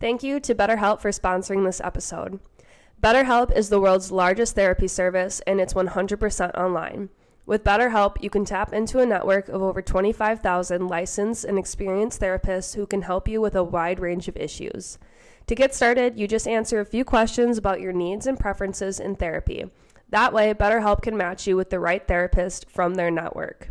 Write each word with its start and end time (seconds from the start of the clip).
Thank 0.00 0.22
you 0.22 0.38
to 0.40 0.54
BetterHelp 0.54 1.00
for 1.00 1.10
sponsoring 1.10 1.64
this 1.64 1.80
episode. 1.80 2.38
BetterHelp 3.02 3.50
is 3.56 3.68
the 3.68 3.80
world's 3.80 4.12
largest 4.12 4.54
therapy 4.54 4.86
service 4.86 5.40
and 5.46 5.60
it's 5.60 5.74
100% 5.74 6.54
online. 6.54 7.08
With 7.46 7.64
BetterHelp, 7.64 8.22
you 8.22 8.30
can 8.30 8.44
tap 8.44 8.72
into 8.72 9.00
a 9.00 9.06
network 9.06 9.48
of 9.48 9.60
over 9.60 9.82
25,000 9.82 10.86
licensed 10.86 11.44
and 11.44 11.58
experienced 11.58 12.20
therapists 12.20 12.76
who 12.76 12.86
can 12.86 13.02
help 13.02 13.26
you 13.26 13.40
with 13.40 13.56
a 13.56 13.64
wide 13.64 13.98
range 13.98 14.28
of 14.28 14.36
issues. 14.36 14.98
To 15.48 15.54
get 15.54 15.74
started, 15.74 16.18
you 16.18 16.28
just 16.28 16.46
answer 16.46 16.78
a 16.78 16.84
few 16.84 17.04
questions 17.04 17.58
about 17.58 17.80
your 17.80 17.92
needs 17.92 18.26
and 18.26 18.38
preferences 18.38 19.00
in 19.00 19.16
therapy. 19.16 19.64
That 20.10 20.32
way, 20.32 20.54
BetterHelp 20.54 21.02
can 21.02 21.16
match 21.16 21.46
you 21.46 21.56
with 21.56 21.70
the 21.70 21.80
right 21.80 22.06
therapist 22.06 22.70
from 22.70 22.94
their 22.94 23.10
network. 23.10 23.70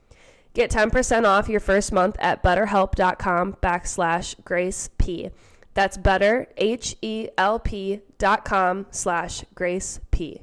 Get 0.53 0.71
10% 0.71 1.25
off 1.25 1.47
your 1.47 1.59
first 1.59 1.91
month 1.91 2.17
at 2.19 2.43
betterhelp.com 2.43 3.57
backslash 3.61 4.35
grace 4.43 4.89
p. 4.97 5.29
That's 5.73 5.97
better, 5.97 6.47
H-E-L-P 6.57 8.01
dot 8.17 8.43
com 8.43 8.85
slash 8.91 9.45
grace 9.55 10.01
p. 10.11 10.41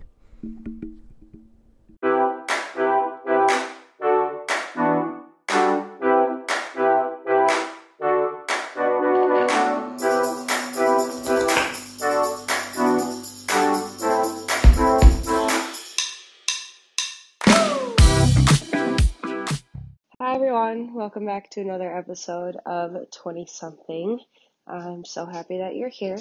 welcome 20.99 21.27
back 21.27 21.49
to 21.49 21.61
another 21.61 21.97
episode 21.97 22.57
of 22.67 23.09
20 23.13 23.47
something. 23.47 24.19
I'm 24.67 25.05
so 25.05 25.27
happy 25.27 25.59
that 25.59 25.77
you're 25.77 25.89
here. 25.89 26.19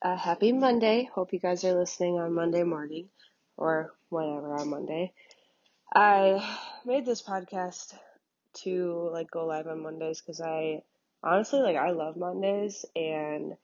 Uh, 0.00 0.16
happy 0.16 0.50
Monday. 0.50 1.10
Hope 1.14 1.34
you 1.34 1.38
guys 1.38 1.62
are 1.64 1.78
listening 1.78 2.18
on 2.18 2.32
Monday 2.32 2.62
morning 2.62 3.10
or 3.58 3.92
whatever 4.08 4.54
on 4.54 4.70
Monday. 4.70 5.12
I 5.94 6.42
made 6.86 7.04
this 7.04 7.20
podcast 7.20 7.92
to 8.62 9.10
like 9.12 9.30
go 9.30 9.44
live 9.44 9.66
on 9.66 9.82
Mondays 9.82 10.22
because 10.22 10.40
I 10.40 10.84
honestly 11.22 11.60
like 11.60 11.76
I 11.76 11.90
love 11.90 12.16
Mondays 12.16 12.86
and 12.96 13.56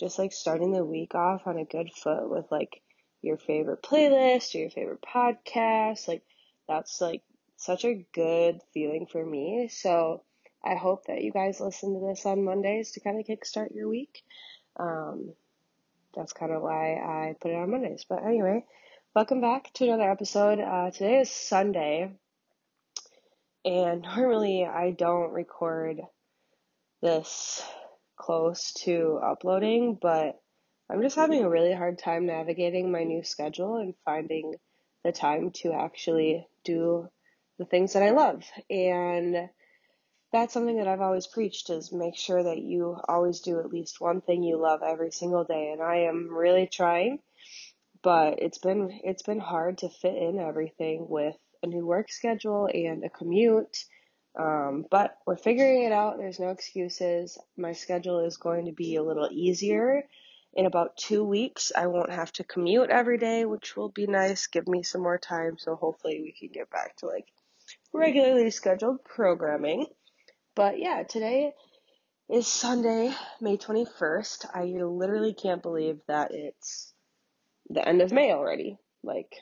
just 0.00 0.18
like 0.18 0.32
starting 0.32 0.72
the 0.72 0.86
week 0.86 1.14
off 1.14 1.46
on 1.46 1.58
a 1.58 1.66
good 1.66 1.92
foot 1.92 2.30
with 2.30 2.46
like 2.50 2.80
your 3.20 3.36
favorite 3.36 3.82
playlist 3.82 4.54
or 4.54 4.58
your 4.60 4.70
favorite 4.70 5.02
podcast. 5.02 6.08
Like 6.08 6.22
that's 6.66 6.98
like 7.02 7.20
such 7.62 7.84
a 7.84 8.04
good 8.12 8.60
feeling 8.74 9.06
for 9.06 9.24
me. 9.24 9.68
So 9.70 10.24
I 10.64 10.74
hope 10.74 11.06
that 11.06 11.22
you 11.22 11.30
guys 11.30 11.60
listen 11.60 11.94
to 11.94 12.06
this 12.08 12.26
on 12.26 12.44
Mondays 12.44 12.90
to 12.92 13.00
kind 13.00 13.20
of 13.20 13.26
kickstart 13.26 13.74
your 13.74 13.88
week. 13.88 14.24
Um, 14.76 15.34
that's 16.14 16.32
kind 16.32 16.50
of 16.50 16.60
why 16.60 16.94
I 16.94 17.36
put 17.40 17.52
it 17.52 17.56
on 17.56 17.70
Mondays. 17.70 18.04
But 18.08 18.24
anyway, 18.24 18.64
welcome 19.14 19.40
back 19.40 19.72
to 19.74 19.84
another 19.84 20.10
episode. 20.10 20.58
Uh, 20.58 20.90
today 20.90 21.20
is 21.20 21.30
Sunday, 21.30 22.10
and 23.64 24.02
normally 24.02 24.66
I 24.66 24.90
don't 24.90 25.32
record 25.32 26.00
this 27.00 27.62
close 28.16 28.72
to 28.84 29.20
uploading, 29.24 29.98
but 30.02 30.40
I'm 30.90 31.00
just 31.00 31.16
having 31.16 31.44
a 31.44 31.48
really 31.48 31.72
hard 31.72 31.98
time 31.98 32.26
navigating 32.26 32.90
my 32.90 33.04
new 33.04 33.22
schedule 33.22 33.76
and 33.76 33.94
finding 34.04 34.54
the 35.04 35.12
time 35.12 35.52
to 35.62 35.72
actually 35.72 36.46
do 36.64 37.08
the 37.58 37.64
things 37.64 37.92
that 37.92 38.02
I 38.02 38.10
love. 38.10 38.44
And 38.70 39.48
that's 40.32 40.54
something 40.54 40.78
that 40.78 40.88
I've 40.88 41.02
always 41.02 41.26
preached 41.26 41.68
is 41.70 41.92
make 41.92 42.16
sure 42.16 42.42
that 42.42 42.58
you 42.58 42.96
always 43.06 43.40
do 43.40 43.60
at 43.60 43.70
least 43.70 44.00
one 44.00 44.22
thing 44.22 44.42
you 44.42 44.56
love 44.56 44.80
every 44.82 45.12
single 45.12 45.44
day. 45.44 45.70
And 45.72 45.82
I 45.82 46.08
am 46.08 46.28
really 46.30 46.66
trying, 46.66 47.18
but 48.02 48.38
it's 48.38 48.58
been 48.58 49.00
it's 49.04 49.22
been 49.22 49.40
hard 49.40 49.78
to 49.78 49.90
fit 49.90 50.16
in 50.16 50.38
everything 50.38 51.06
with 51.08 51.36
a 51.62 51.66
new 51.66 51.86
work 51.86 52.10
schedule 52.10 52.66
and 52.72 53.04
a 53.04 53.10
commute. 53.10 53.84
Um, 54.38 54.86
but 54.90 55.18
we're 55.26 55.36
figuring 55.36 55.82
it 55.82 55.92
out. 55.92 56.16
There's 56.16 56.40
no 56.40 56.48
excuses. 56.48 57.36
My 57.58 57.72
schedule 57.72 58.20
is 58.20 58.38
going 58.38 58.64
to 58.66 58.72
be 58.72 58.96
a 58.96 59.02
little 59.02 59.28
easier. 59.30 60.04
In 60.54 60.64
about 60.64 60.96
two 60.96 61.24
weeks, 61.24 61.72
I 61.76 61.86
won't 61.86 62.12
have 62.12 62.32
to 62.34 62.44
commute 62.44 62.90
every 62.90 63.18
day, 63.18 63.44
which 63.44 63.76
will 63.76 63.90
be 63.90 64.06
nice. 64.06 64.46
Give 64.46 64.66
me 64.66 64.82
some 64.82 65.02
more 65.02 65.18
time. 65.18 65.58
So 65.58 65.76
hopefully 65.76 66.20
we 66.22 66.32
can 66.32 66.48
get 66.52 66.70
back 66.70 66.96
to 66.98 67.06
like 67.06 67.26
regularly 67.92 68.50
scheduled 68.50 69.04
programming. 69.04 69.86
But 70.54 70.78
yeah, 70.78 71.02
today 71.08 71.52
is 72.30 72.46
Sunday, 72.46 73.12
May 73.40 73.56
21st. 73.56 74.46
I 74.54 74.64
literally 74.64 75.34
can't 75.34 75.62
believe 75.62 75.98
that 76.08 76.30
it's 76.32 76.92
the 77.68 77.86
end 77.86 78.02
of 78.02 78.12
May 78.12 78.32
already. 78.32 78.78
Like, 79.02 79.34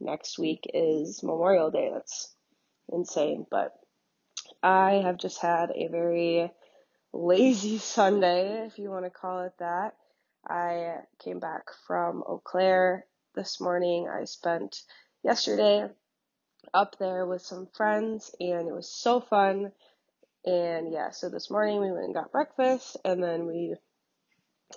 next 0.00 0.38
week 0.38 0.70
is 0.72 1.22
Memorial 1.22 1.70
Day. 1.70 1.90
That's 1.92 2.34
insane. 2.92 3.46
But 3.50 3.72
I 4.62 5.02
have 5.04 5.16
just 5.18 5.40
had 5.40 5.70
a 5.70 5.88
very 5.88 6.50
lazy 7.12 7.78
Sunday, 7.78 8.66
if 8.66 8.78
you 8.78 8.90
want 8.90 9.04
to 9.04 9.10
call 9.10 9.42
it 9.42 9.54
that. 9.58 9.94
I 10.48 10.98
came 11.24 11.40
back 11.40 11.64
from 11.86 12.22
Eau 12.26 12.40
Claire 12.44 13.04
this 13.34 13.60
morning. 13.60 14.08
I 14.08 14.24
spent 14.24 14.82
yesterday 15.24 15.88
up 16.74 16.98
there 16.98 17.26
with 17.26 17.42
some 17.42 17.68
friends 17.74 18.34
and 18.40 18.68
it 18.68 18.74
was 18.74 18.88
so 18.88 19.20
fun. 19.20 19.72
And 20.44 20.92
yeah, 20.92 21.10
so 21.10 21.28
this 21.28 21.50
morning 21.50 21.80
we 21.80 21.90
went 21.90 22.04
and 22.04 22.14
got 22.14 22.32
breakfast 22.32 22.96
and 23.04 23.22
then 23.22 23.46
we, 23.46 23.74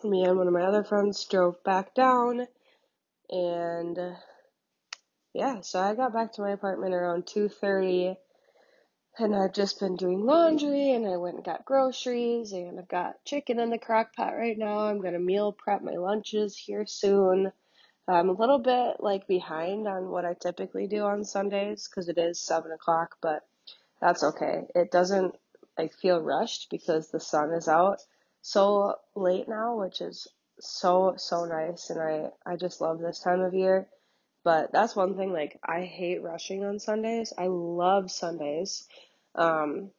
me 0.03 0.23
and 0.23 0.37
one 0.37 0.47
of 0.47 0.53
my 0.53 0.63
other 0.63 0.83
friends 0.83 1.25
drove 1.25 1.63
back 1.63 1.93
down 1.93 2.47
and 3.29 3.97
yeah, 5.33 5.61
so 5.61 5.79
I 5.79 5.93
got 5.95 6.13
back 6.13 6.33
to 6.33 6.41
my 6.41 6.51
apartment 6.51 6.93
around 6.93 7.25
2.30 7.25 8.17
and 9.19 9.35
I've 9.35 9.53
just 9.53 9.79
been 9.79 9.95
doing 9.95 10.25
laundry 10.25 10.91
and 10.91 11.07
I 11.07 11.17
went 11.17 11.35
and 11.35 11.45
got 11.45 11.65
groceries 11.65 12.51
and 12.51 12.79
I've 12.79 12.87
got 12.87 13.23
chicken 13.25 13.59
in 13.59 13.69
the 13.69 13.77
crock 13.77 14.15
pot 14.15 14.35
right 14.35 14.57
now. 14.57 14.79
I'm 14.79 15.01
going 15.01 15.13
to 15.13 15.19
meal 15.19 15.51
prep 15.51 15.81
my 15.83 15.93
lunches 15.97 16.57
here 16.57 16.85
soon. 16.87 17.51
I'm 18.09 18.29
a 18.29 18.33
little 18.33 18.59
bit 18.59 18.97
like 18.99 19.27
behind 19.27 19.87
on 19.87 20.09
what 20.09 20.25
I 20.25 20.33
typically 20.33 20.87
do 20.87 21.03
on 21.03 21.23
Sundays 21.23 21.87
because 21.87 22.09
it 22.09 22.17
is 22.17 22.39
seven 22.39 22.71
o'clock, 22.71 23.17
but 23.21 23.43
that's 24.01 24.23
okay. 24.23 24.63
It 24.75 24.91
doesn't 24.91 25.35
like 25.77 25.93
feel 25.93 26.21
rushed 26.21 26.69
because 26.71 27.09
the 27.09 27.19
sun 27.19 27.51
is 27.53 27.67
out 27.67 27.99
so 28.41 28.95
late 29.15 29.47
now, 29.47 29.77
which 29.77 30.01
is 30.01 30.27
so 30.59 31.15
so 31.17 31.45
nice, 31.45 31.89
and 31.89 32.01
I 32.01 32.31
I 32.45 32.55
just 32.55 32.81
love 32.81 32.99
this 32.99 33.19
time 33.19 33.41
of 33.41 33.53
year. 33.53 33.87
But 34.43 34.71
that's 34.71 34.95
one 34.95 35.15
thing. 35.17 35.33
Like 35.33 35.59
I 35.63 35.81
hate 35.81 36.23
rushing 36.23 36.63
on 36.65 36.79
Sundays. 36.79 37.33
I 37.37 37.47
love 37.47 38.11
Sundays, 38.11 38.87
um, 39.35 39.91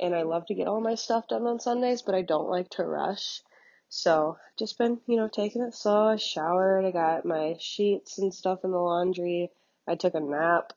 and 0.00 0.14
I 0.14 0.22
love 0.22 0.46
to 0.46 0.54
get 0.54 0.68
all 0.68 0.80
my 0.80 0.94
stuff 0.94 1.28
done 1.28 1.46
on 1.46 1.60
Sundays, 1.60 2.02
but 2.02 2.14
I 2.14 2.22
don't 2.22 2.50
like 2.50 2.70
to 2.70 2.84
rush. 2.84 3.40
So 3.88 4.38
just 4.58 4.78
been, 4.78 5.00
you 5.06 5.16
know, 5.16 5.28
taking 5.28 5.62
it 5.62 5.74
slow. 5.74 6.08
I 6.08 6.16
showered. 6.16 6.84
I 6.84 6.90
got 6.90 7.24
my 7.24 7.56
sheets 7.58 8.18
and 8.18 8.32
stuff 8.34 8.64
in 8.64 8.70
the 8.70 8.78
laundry. 8.78 9.50
I 9.86 9.94
took 9.94 10.14
a 10.14 10.20
nap. 10.20 10.72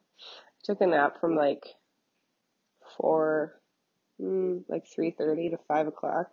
took 0.64 0.80
a 0.80 0.86
nap 0.86 1.20
from 1.20 1.36
like 1.36 1.66
four, 2.96 3.54
mm, 4.20 4.62
like 4.68 4.86
three 4.86 5.10
thirty 5.10 5.50
to 5.50 5.58
five 5.68 5.86
o'clock, 5.86 6.30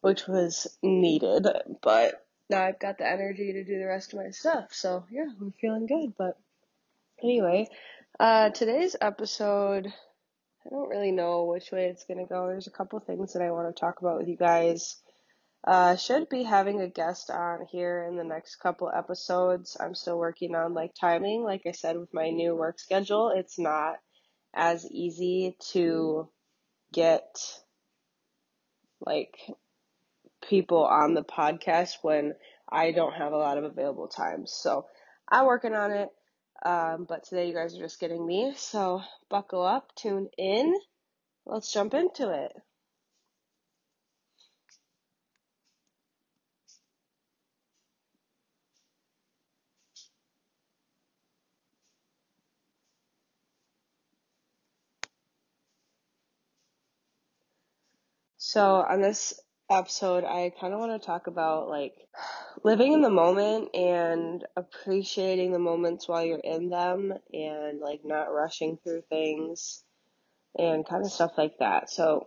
which 0.00 0.26
was 0.26 0.66
needed. 0.82 1.46
But 1.80 2.26
now 2.48 2.64
I've 2.64 2.80
got 2.80 2.98
the 2.98 3.08
energy 3.08 3.52
to 3.52 3.64
do 3.64 3.78
the 3.78 3.86
rest 3.86 4.12
of 4.12 4.18
my 4.18 4.30
stuff. 4.30 4.72
So 4.72 5.04
yeah, 5.10 5.26
I'm 5.40 5.54
feeling 5.60 5.86
good. 5.86 6.14
But 6.18 6.38
anyway, 7.22 7.68
uh, 8.18 8.50
today's 8.50 8.96
episode. 9.00 9.92
I 10.66 10.68
don't 10.68 10.90
really 10.90 11.12
know 11.12 11.44
which 11.44 11.72
way 11.72 11.86
it's 11.86 12.04
gonna 12.04 12.26
go. 12.26 12.48
There's 12.48 12.66
a 12.66 12.72
couple 12.72 12.98
things 13.00 13.32
that 13.32 13.42
I 13.42 13.50
want 13.50 13.74
to 13.74 13.80
talk 13.80 14.00
about 14.00 14.18
with 14.18 14.28
you 14.28 14.36
guys. 14.36 14.96
Uh, 15.62 15.94
should 15.94 16.28
be 16.30 16.42
having 16.42 16.80
a 16.80 16.88
guest 16.88 17.30
on 17.30 17.66
here 17.70 18.06
in 18.08 18.16
the 18.16 18.24
next 18.24 18.56
couple 18.56 18.90
episodes. 18.94 19.76
I'm 19.78 19.94
still 19.94 20.18
working 20.18 20.54
on 20.54 20.72
like 20.72 20.94
timing. 20.98 21.44
Like 21.44 21.62
I 21.66 21.72
said, 21.72 21.98
with 21.98 22.14
my 22.14 22.30
new 22.30 22.54
work 22.54 22.78
schedule, 22.78 23.30
it's 23.34 23.58
not 23.58 23.96
as 24.54 24.90
easy 24.90 25.56
to 25.72 26.28
get 26.92 27.38
like 29.04 29.36
people 30.48 30.84
on 30.84 31.14
the 31.14 31.22
podcast 31.22 31.96
when 32.02 32.34
I 32.68 32.92
don't 32.92 33.14
have 33.14 33.32
a 33.32 33.38
lot 33.38 33.58
of 33.58 33.64
available 33.64 34.08
time. 34.08 34.46
So 34.46 34.86
I'm 35.28 35.46
working 35.46 35.74
on 35.74 35.90
it. 35.92 36.08
Um, 36.64 37.06
but 37.08 37.24
today 37.24 37.48
you 37.48 37.54
guys 37.54 37.74
are 37.74 37.82
just 37.82 38.00
getting 38.00 38.26
me. 38.26 38.52
So 38.56 39.02
buckle 39.28 39.62
up, 39.62 39.94
tune 39.94 40.28
in. 40.38 40.74
Let's 41.46 41.72
jump 41.72 41.94
into 41.94 42.30
it. 42.30 42.52
So 58.52 58.84
on 58.84 59.00
this 59.00 59.40
episode, 59.70 60.24
I 60.24 60.52
kind 60.60 60.74
of 60.74 60.80
want 60.80 61.00
to 61.00 61.06
talk 61.06 61.28
about 61.28 61.68
like 61.68 61.94
living 62.64 62.94
in 62.94 63.00
the 63.00 63.08
moment 63.08 63.68
and 63.76 64.44
appreciating 64.56 65.52
the 65.52 65.60
moments 65.60 66.08
while 66.08 66.24
you're 66.24 66.38
in 66.38 66.68
them 66.68 67.12
and 67.32 67.78
like 67.78 68.00
not 68.02 68.34
rushing 68.34 68.76
through 68.82 69.02
things 69.08 69.84
and 70.58 70.84
kind 70.84 71.04
of 71.04 71.12
stuff 71.12 71.38
like 71.38 71.58
that. 71.60 71.90
So 71.90 72.26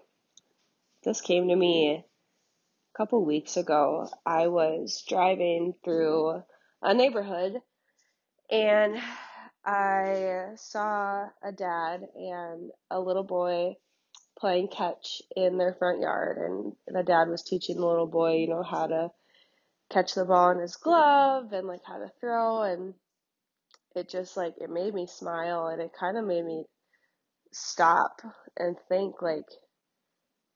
this 1.03 1.19
came 1.19 1.49
to 1.49 1.55
me 1.57 1.91
a 1.91 2.97
couple 2.97 3.25
weeks 3.25 3.57
ago. 3.57 4.07
I 4.25 4.47
was 4.47 5.03
driving 5.05 5.73
through 5.83 6.41
a 6.81 6.93
neighborhood 6.93 7.57
and 8.49 8.95
I 9.65 10.51
saw 10.55 11.25
a 11.43 11.51
dad 11.51 11.99
and 12.15 12.71
a 12.89 13.01
little 13.01 13.25
boy 13.25 13.75
playing 14.39 14.68
catch 14.68 15.21
in 15.35 15.57
their 15.57 15.74
front 15.74 16.01
yard 16.01 16.38
and 16.38 16.74
the 16.88 17.03
dad 17.03 17.30
was 17.30 17.44
teaching 17.44 17.77
the 17.77 17.85
little 17.85 18.07
boy, 18.07 18.35
you 18.35 18.47
know, 18.47 18.63
how 18.63 18.88
to 18.88 19.12
catch 19.91 20.15
the 20.15 20.25
ball 20.25 20.51
in 20.51 20.59
his 20.59 20.75
glove 20.75 21.53
and 21.53 21.68
like 21.68 21.81
how 21.85 21.97
to 21.97 22.12
throw 22.19 22.63
and 22.63 22.94
it 23.95 24.09
just 24.09 24.35
like 24.35 24.56
it 24.59 24.69
made 24.69 24.94
me 24.94 25.06
smile 25.06 25.68
and 25.68 25.81
it 25.81 25.91
kind 25.97 26.18
of 26.18 26.25
made 26.25 26.44
me 26.44 26.63
stop 27.51 28.21
and 28.57 28.75
think 28.89 29.21
like 29.21 29.45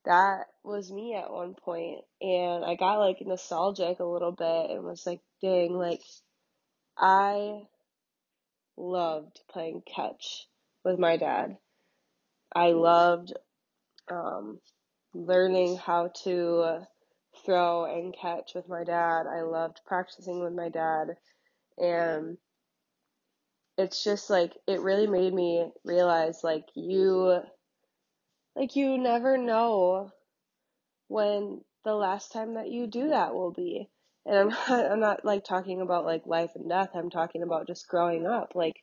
that 0.05 0.45
was 0.63 0.91
me 0.91 1.13
at 1.15 1.31
one 1.31 1.53
point 1.53 1.99
and 2.21 2.65
I 2.65 2.75
got 2.75 2.99
like 2.99 3.17
nostalgic 3.21 3.99
a 3.99 4.05
little 4.05 4.31
bit 4.31 4.71
and 4.71 4.83
was 4.83 5.05
like 5.05 5.21
dang 5.41 5.73
like 5.73 6.01
I 6.97 7.61
loved 8.77 9.41
playing 9.51 9.81
catch 9.93 10.47
with 10.83 10.99
my 10.99 11.17
dad. 11.17 11.57
I 12.55 12.67
mm. 12.67 12.81
loved 12.81 13.33
um, 14.09 14.59
learning 15.13 15.77
how 15.77 16.11
to 16.23 16.81
throw 17.45 17.85
and 17.85 18.15
catch 18.15 18.53
with 18.55 18.67
my 18.67 18.83
dad. 18.83 19.27
I 19.27 19.41
loved 19.41 19.81
practicing 19.85 20.39
with 20.41 20.53
my 20.53 20.69
dad. 20.69 21.15
And 21.77 22.37
it's 23.77 24.03
just 24.03 24.29
like, 24.29 24.53
it 24.67 24.81
really 24.81 25.07
made 25.07 25.33
me 25.33 25.71
realize 25.83 26.43
like 26.43 26.65
you, 26.75 27.41
like 28.55 28.75
you 28.75 28.97
never 28.97 29.37
know 29.37 30.11
when 31.07 31.61
the 31.85 31.93
last 31.93 32.31
time 32.31 32.55
that 32.55 32.69
you 32.69 32.87
do 32.87 33.09
that 33.09 33.33
will 33.33 33.51
be. 33.51 33.89
And 34.25 34.37
I'm 34.37 34.49
not, 34.69 34.91
I'm 34.91 34.99
not 34.99 35.25
like 35.25 35.43
talking 35.43 35.81
about 35.81 36.05
like 36.05 36.25
life 36.25 36.51
and 36.55 36.69
death. 36.69 36.89
I'm 36.95 37.09
talking 37.09 37.43
about 37.43 37.67
just 37.67 37.87
growing 37.87 38.25
up. 38.25 38.53
Like 38.55 38.77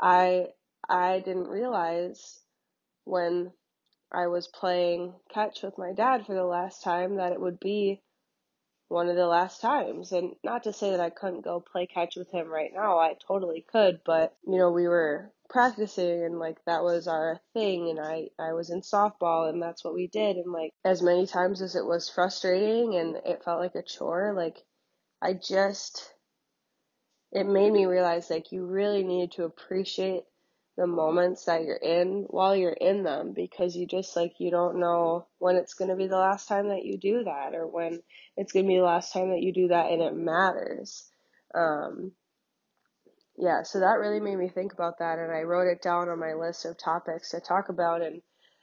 I, 0.00 0.46
I 0.88 1.20
didn't 1.20 1.48
realize 1.48 2.40
when 3.04 3.52
I 4.12 4.26
was 4.28 4.48
playing 4.48 5.14
catch 5.32 5.62
with 5.62 5.78
my 5.78 5.92
dad 5.92 6.26
for 6.26 6.34
the 6.34 6.44
last 6.44 6.82
time 6.82 7.16
that 7.16 7.32
it 7.32 7.40
would 7.40 7.58
be 7.58 8.02
one 8.88 9.08
of 9.08 9.16
the 9.16 9.26
last 9.26 9.60
times. 9.60 10.12
And 10.12 10.34
not 10.44 10.64
to 10.64 10.72
say 10.72 10.90
that 10.90 11.00
I 11.00 11.10
couldn't 11.10 11.44
go 11.44 11.60
play 11.60 11.86
catch 11.86 12.16
with 12.16 12.30
him 12.30 12.48
right 12.48 12.70
now, 12.74 12.98
I 12.98 13.14
totally 13.26 13.64
could, 13.72 14.00
but 14.04 14.36
you 14.46 14.58
know, 14.58 14.70
we 14.70 14.86
were 14.86 15.32
practicing 15.48 16.24
and 16.24 16.38
like 16.38 16.56
that 16.64 16.82
was 16.82 17.06
our 17.06 17.38
thing 17.52 17.90
and 17.90 18.00
I 18.00 18.28
I 18.38 18.54
was 18.54 18.70
in 18.70 18.80
softball 18.80 19.50
and 19.50 19.62
that's 19.62 19.84
what 19.84 19.92
we 19.92 20.06
did 20.06 20.36
and 20.36 20.50
like 20.50 20.70
as 20.82 21.02
many 21.02 21.26
times 21.26 21.60
as 21.60 21.76
it 21.76 21.84
was 21.84 22.08
frustrating 22.08 22.94
and 22.94 23.16
it 23.26 23.44
felt 23.44 23.60
like 23.60 23.74
a 23.74 23.82
chore, 23.82 24.32
like 24.34 24.58
I 25.20 25.34
just 25.34 26.14
it 27.32 27.44
made 27.46 27.72
me 27.72 27.86
realize 27.86 28.30
like 28.30 28.52
you 28.52 28.66
really 28.66 29.04
need 29.04 29.32
to 29.32 29.44
appreciate 29.44 30.24
the 30.76 30.86
moments 30.86 31.44
that 31.44 31.64
you're 31.64 31.76
in 31.76 32.24
while 32.30 32.56
you're 32.56 32.70
in 32.70 33.02
them 33.02 33.32
because 33.34 33.76
you 33.76 33.86
just 33.86 34.16
like 34.16 34.32
you 34.38 34.50
don't 34.50 34.80
know 34.80 35.26
when 35.38 35.56
it's 35.56 35.74
going 35.74 35.90
to 35.90 35.96
be 35.96 36.06
the 36.06 36.16
last 36.16 36.48
time 36.48 36.68
that 36.68 36.84
you 36.84 36.96
do 36.96 37.24
that 37.24 37.54
or 37.54 37.66
when 37.66 38.02
it's 38.36 38.52
going 38.52 38.64
to 38.64 38.68
be 38.68 38.76
the 38.76 38.82
last 38.82 39.12
time 39.12 39.30
that 39.30 39.42
you 39.42 39.52
do 39.52 39.68
that 39.68 39.90
and 39.90 40.00
it 40.00 40.14
matters. 40.14 41.08
Um 41.54 42.12
yeah 43.36 43.62
so 43.62 43.80
that 43.80 43.98
really 43.98 44.20
made 44.20 44.36
me 44.36 44.48
think 44.48 44.72
about 44.72 44.98
that 44.98 45.18
and 45.18 45.32
i 45.32 45.42
wrote 45.42 45.66
it 45.66 45.82
down 45.82 46.08
on 46.08 46.18
my 46.18 46.34
list 46.34 46.66
of 46.66 46.76
topics 46.76 47.30
to 47.30 47.40
talk 47.40 47.70
about 47.70 48.02
and 48.02 48.20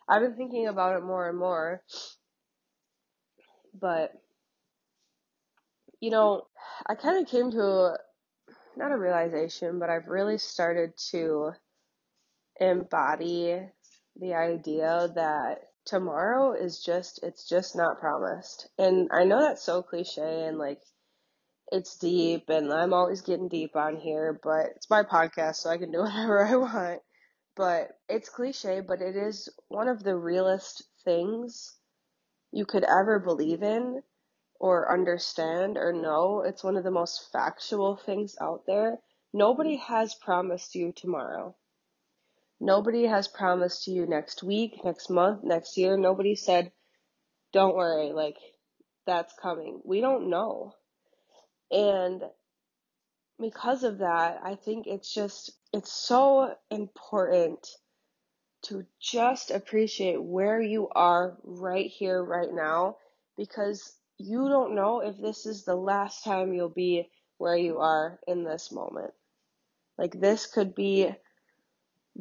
i've 0.08 0.22
been 0.22 0.36
thinking 0.36 0.68
about 0.68 0.96
it 0.96 1.04
more 1.04 1.28
and 1.28 1.38
more. 1.38 1.82
But 3.80 4.12
you 6.00 6.12
know 6.12 6.44
i 6.88 6.96
kind 6.96 7.22
of 7.22 7.30
came 7.30 7.52
to 7.52 7.62
a, 7.62 7.98
not 8.78 8.92
a 8.92 8.98
realization 8.98 9.80
but 9.80 9.90
i've 9.90 10.08
really 10.08 10.38
started 10.38 10.92
to 11.12 11.52
embody 12.60 13.62
the 14.20 14.34
idea 14.34 15.10
that 15.16 15.70
tomorrow 15.86 16.54
is 16.54 16.84
just 16.84 17.20
it's 17.24 17.48
just 17.48 17.76
not 17.76 18.00
promised. 18.00 18.68
And 18.78 19.10
I 19.12 19.24
know 19.24 19.42
that's 19.42 19.64
so 19.64 19.82
cliche 19.82 20.46
and 20.46 20.58
like 20.58 20.82
it's 21.72 21.98
deep 21.98 22.50
and 22.50 22.72
I'm 22.72 22.94
always 22.94 23.22
getting 23.22 23.48
deep 23.48 23.76
on 23.76 23.98
here, 23.98 24.40
but 24.44 24.68
it's 24.76 24.90
my 24.90 25.04
podcast 25.04 25.56
so 25.56 25.70
I 25.70 25.78
can 25.78 25.92
do 25.92 26.00
whatever 26.04 26.46
I 26.46 26.56
want. 26.56 27.02
But 27.56 27.90
it's 28.08 28.30
cliche, 28.30 28.82
but 28.82 29.02
it 29.02 29.16
is 29.16 29.50
one 29.68 29.88
of 29.88 30.04
the 30.04 30.16
realest 30.16 30.84
things 31.04 31.76
you 32.52 32.66
could 32.66 32.84
ever 32.84 33.20
believe 33.20 33.64
in 33.64 34.02
or 34.60 34.92
understand 34.92 35.78
or 35.78 35.94
know. 35.94 36.44
It's 36.46 36.64
one 36.64 36.78
of 36.78 36.84
the 36.84 36.92
most 36.92 37.32
factual 37.32 37.98
things 37.98 38.36
out 38.42 38.64
there. 38.66 38.98
Nobody 39.34 39.78
has 39.78 40.16
promised 40.16 40.76
you 40.76 40.94
tomorrow. 40.96 41.56
Nobody 42.60 43.06
has 43.06 43.28
promised 43.28 43.86
to 43.86 43.92
you 43.92 44.06
next 44.06 44.44
week, 44.44 44.84
next 44.84 45.10
month, 45.10 45.44
next 45.44 45.78
year. 45.78 45.98
Nobody 45.98 46.36
said, 46.36 46.72
don't 47.54 47.76
worry, 47.76 48.12
like, 48.12 48.38
that's 49.06 49.34
coming. 49.42 49.82
We 49.86 50.02
don't 50.02 50.30
know. 50.30 50.74
And 51.72 52.22
because 53.40 53.84
of 53.84 54.00
that, 54.00 54.42
I 54.44 54.56
think 54.56 54.88
it's 54.88 55.14
just, 55.14 55.52
it's 55.72 55.92
so 55.92 56.54
important 56.70 57.66
to 58.64 58.86
just 59.00 59.52
appreciate 59.52 60.22
where 60.22 60.62
you 60.62 60.90
are 60.90 61.38
right 61.44 61.90
here, 61.90 62.22
right 62.22 62.52
now, 62.52 62.98
because 63.38 63.94
you 64.18 64.50
don't 64.50 64.76
know 64.76 65.00
if 65.00 65.18
this 65.18 65.46
is 65.46 65.64
the 65.64 65.76
last 65.76 66.26
time 66.26 66.54
you'll 66.54 66.68
be 66.68 67.10
where 67.38 67.56
you 67.56 67.78
are 67.78 68.20
in 68.28 68.44
this 68.44 68.70
moment. 68.70 69.14
Like, 69.98 70.20
this 70.20 70.46
could 70.46 70.76
be 70.76 71.10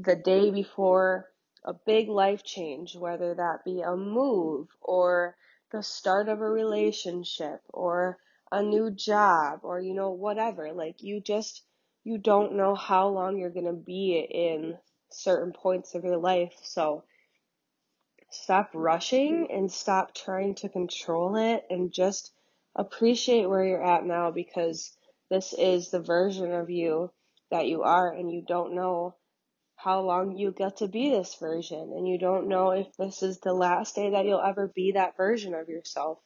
the 0.01 0.15
day 0.15 0.51
before 0.51 1.29
a 1.65 1.75
big 1.75 2.09
life 2.09 2.45
change, 2.45 2.95
whether 2.95 3.35
that 3.35 3.65
be 3.65 3.81
a 3.81 3.97
move 3.97 4.69
or 4.81 5.37
the 5.73 5.83
start 5.83 6.29
of 6.29 6.41
a 6.41 6.49
relationship 6.49 7.61
or 7.71 8.17
a 8.53 8.63
new 8.63 8.91
job 8.91 9.61
or, 9.65 9.81
you 9.81 9.95
know, 9.95 10.11
whatever. 10.11 10.73
Like, 10.73 11.03
you 11.03 11.21
just, 11.21 11.63
you 12.05 12.17
don't 12.17 12.55
know 12.55 12.77
how 12.77 13.09
long 13.09 13.39
you're 13.39 13.51
going 13.51 13.67
to 13.67 13.73
be 13.73 14.19
in 14.19 14.79
certain 15.11 15.53
points 15.53 15.95
of 15.97 16.05
your 16.05 16.17
life. 16.17 16.55
So, 16.63 17.03
stop 18.31 18.71
rushing 18.75 19.49
and 19.51 19.71
stop 19.71 20.15
trying 20.15 20.55
to 20.57 20.69
control 20.69 21.35
it 21.37 21.65
and 21.71 21.93
just 21.93 22.33
appreciate 22.77 23.47
where 23.47 23.65
you're 23.65 23.85
at 23.85 24.05
now 24.05 24.31
because 24.31 24.97
this 25.29 25.53
is 25.53 25.91
the 25.91 26.01
version 26.01 26.53
of 26.53 26.71
you 26.71 27.11
that 27.51 27.67
you 27.67 27.83
are 27.83 28.13
and 28.13 28.31
you 28.31 28.45
don't 28.47 28.75
know 28.75 29.17
how 29.79 30.01
long 30.01 30.37
you 30.37 30.51
get 30.51 30.79
to 30.79 30.89
be 30.89 31.09
this 31.09 31.37
version 31.37 31.93
and 31.97 32.07
you 32.09 32.19
don't 32.19 32.49
know 32.49 32.73
if 32.73 32.89
this 32.97 33.23
is 33.23 33.39
the 33.39 33.53
last 33.53 33.95
day 33.95 34.11
that 34.11 34.27
you'll 34.27 34.41
ever 34.41 34.67
be 34.67 34.93
that 34.93 35.17
version 35.17 35.55
of 35.55 35.69
yourself. 35.69 36.19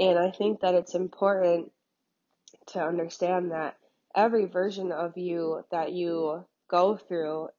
And 0.00 0.18
I 0.18 0.30
think 0.30 0.60
that 0.60 0.74
it's 0.74 0.94
important 0.94 1.70
to 2.68 2.82
understand 2.82 3.50
that 3.52 3.76
every 4.16 4.46
version 4.46 4.90
of 4.90 5.18
you 5.18 5.64
that 5.70 5.92
you 5.92 6.46
go 6.70 6.96
through 6.96 7.50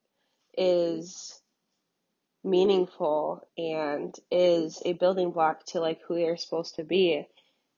is 0.58 1.40
meaningful 2.44 3.48
and 3.56 4.16
is 4.32 4.82
a 4.84 4.94
building 4.94 5.30
block 5.30 5.64
to 5.68 5.80
like 5.80 6.00
who 6.08 6.18
you're 6.18 6.38
supposed 6.38 6.76
to 6.76 6.84
be. 6.84 7.28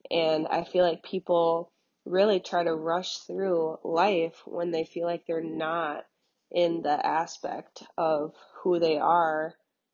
And 0.10 0.48
I 0.48 0.64
feel 0.64 0.86
like 0.86 1.04
people 1.04 1.70
really 2.06 2.40
try 2.40 2.64
to 2.64 2.74
rush 2.74 3.18
through 3.18 3.78
life 3.84 4.42
when 4.46 4.72
they 4.72 4.86
feel 4.86 5.06
like 5.06 5.26
they're 5.28 5.44
not 5.44 6.06
in 6.52 6.82
the 6.82 7.06
aspect 7.06 7.84
of 7.98 8.34
who 8.64 8.80
they 8.80 8.98
are 8.98 9.54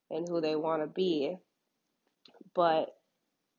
and 0.10 0.28
who 0.28 0.42
they 0.42 0.56
want 0.56 0.82
to 0.82 0.88
be. 0.88 1.38
But 2.56 2.90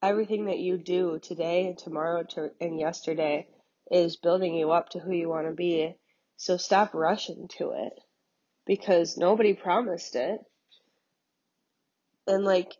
everything 0.02 0.46
that 0.46 0.58
you 0.58 0.78
do 0.78 1.18
today 1.22 1.66
and 1.66 1.78
tomorrow 1.78 2.24
to, 2.30 2.50
and 2.60 2.78
yesterday 2.78 3.48
is 3.90 4.16
building 4.16 4.54
you 4.54 4.70
up 4.72 4.90
to 4.90 4.98
who 4.98 5.12
you 5.12 5.28
want 5.28 5.46
to 5.46 5.54
be. 5.54 5.94
So 6.36 6.56
stop 6.56 6.94
rushing 6.94 7.48
to 7.58 7.70
it 7.70 7.92
because 8.66 9.16
nobody 9.16 9.54
promised 9.54 10.14
it. 10.14 10.40
And 12.26 12.44
like 12.44 12.74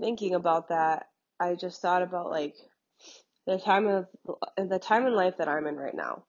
thinking 0.00 0.34
about 0.34 0.68
that, 0.68 1.06
I 1.40 1.54
just 1.54 1.82
thought 1.82 2.02
about 2.02 2.30
like 2.30 2.54
the 3.46 3.58
time 3.58 3.86
of 3.86 4.06
the 4.56 4.78
time 4.78 5.06
in 5.06 5.14
life 5.14 5.34
that 5.38 5.48
I'm 5.48 5.66
in 5.66 5.76
right 5.76 5.94
now. 5.94 6.24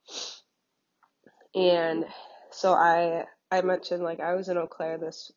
And 1.54 2.06
so 2.56 2.74
I 2.74 3.26
I 3.52 3.62
mentioned 3.62 4.04
like 4.04 4.20
I 4.20 4.34
was 4.36 4.50
in 4.50 4.58
Eau 4.58 4.68
Claire 4.68 4.98
this 4.98 5.32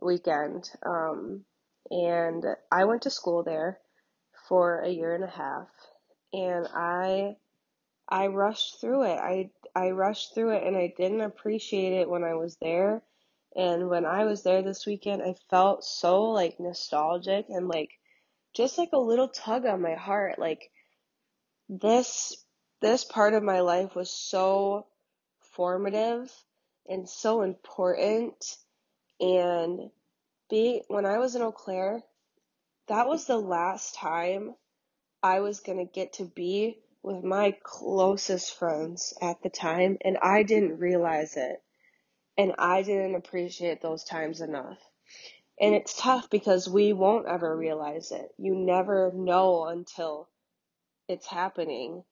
weekend. 0.00 0.70
Um, 0.84 1.44
and 1.90 2.44
I 2.70 2.84
went 2.84 3.02
to 3.02 3.10
school 3.10 3.42
there 3.42 3.78
for 4.48 4.80
a 4.80 4.88
year 4.88 5.14
and 5.14 5.24
a 5.24 5.28
half 5.28 5.68
and 6.32 6.66
I 6.74 7.36
I 8.08 8.28
rushed 8.28 8.80
through 8.80 9.04
it. 9.04 9.18
I 9.18 9.50
I 9.74 9.90
rushed 9.90 10.34
through 10.34 10.50
it 10.56 10.66
and 10.66 10.76
I 10.76 10.92
didn't 10.96 11.20
appreciate 11.20 11.92
it 11.92 12.08
when 12.08 12.24
I 12.24 12.34
was 12.34 12.56
there. 12.60 13.02
And 13.54 13.88
when 13.88 14.06
I 14.06 14.24
was 14.24 14.42
there 14.42 14.62
this 14.62 14.86
weekend, 14.86 15.22
I 15.22 15.34
felt 15.50 15.84
so 15.84 16.22
like 16.30 16.58
nostalgic 16.58 17.46
and 17.50 17.68
like 17.68 17.90
just 18.54 18.78
like 18.78 18.90
a 18.92 18.98
little 18.98 19.28
tug 19.28 19.66
on 19.66 19.82
my 19.82 19.94
heart. 19.94 20.38
Like 20.38 20.70
this 21.68 22.36
this 22.80 23.04
part 23.04 23.34
of 23.34 23.42
my 23.42 23.60
life 23.60 23.94
was 23.94 24.10
so 24.10 24.86
formative 25.52 26.32
and 26.88 27.08
so 27.08 27.42
important 27.42 28.56
and 29.20 29.90
be 30.50 30.82
when 30.88 31.06
I 31.06 31.18
was 31.18 31.34
in 31.34 31.42
Eau 31.42 31.52
Claire, 31.52 32.02
that 32.88 33.06
was 33.06 33.26
the 33.26 33.38
last 33.38 33.94
time 33.94 34.54
I 35.22 35.40
was 35.40 35.60
gonna 35.60 35.84
get 35.84 36.14
to 36.14 36.24
be 36.24 36.78
with 37.02 37.24
my 37.24 37.56
closest 37.62 38.54
friends 38.56 39.14
at 39.20 39.42
the 39.42 39.50
time 39.50 39.98
and 40.04 40.18
I 40.18 40.42
didn't 40.42 40.78
realize 40.78 41.36
it. 41.36 41.62
And 42.36 42.54
I 42.58 42.82
didn't 42.82 43.14
appreciate 43.14 43.82
those 43.82 44.04
times 44.04 44.40
enough. 44.40 44.78
And 45.60 45.74
it's 45.74 45.96
tough 45.96 46.30
because 46.30 46.68
we 46.68 46.92
won't 46.92 47.28
ever 47.28 47.56
realize 47.56 48.10
it. 48.10 48.34
You 48.38 48.54
never 48.54 49.12
know 49.14 49.66
until 49.66 50.28
it's 51.08 51.26
happening. 51.26 52.04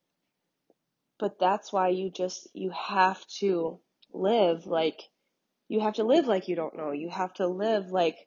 But 1.21 1.37
that's 1.37 1.71
why 1.71 1.89
you 1.89 2.09
just, 2.09 2.47
you 2.55 2.71
have 2.71 3.23
to 3.39 3.79
live 4.11 4.65
like, 4.65 5.03
you 5.69 5.79
have 5.81 5.93
to 5.93 6.03
live 6.03 6.25
like 6.25 6.47
you 6.47 6.55
don't 6.55 6.75
know. 6.75 6.93
You 6.93 7.09
have 7.09 7.31
to 7.35 7.45
live 7.45 7.91
like 7.91 8.17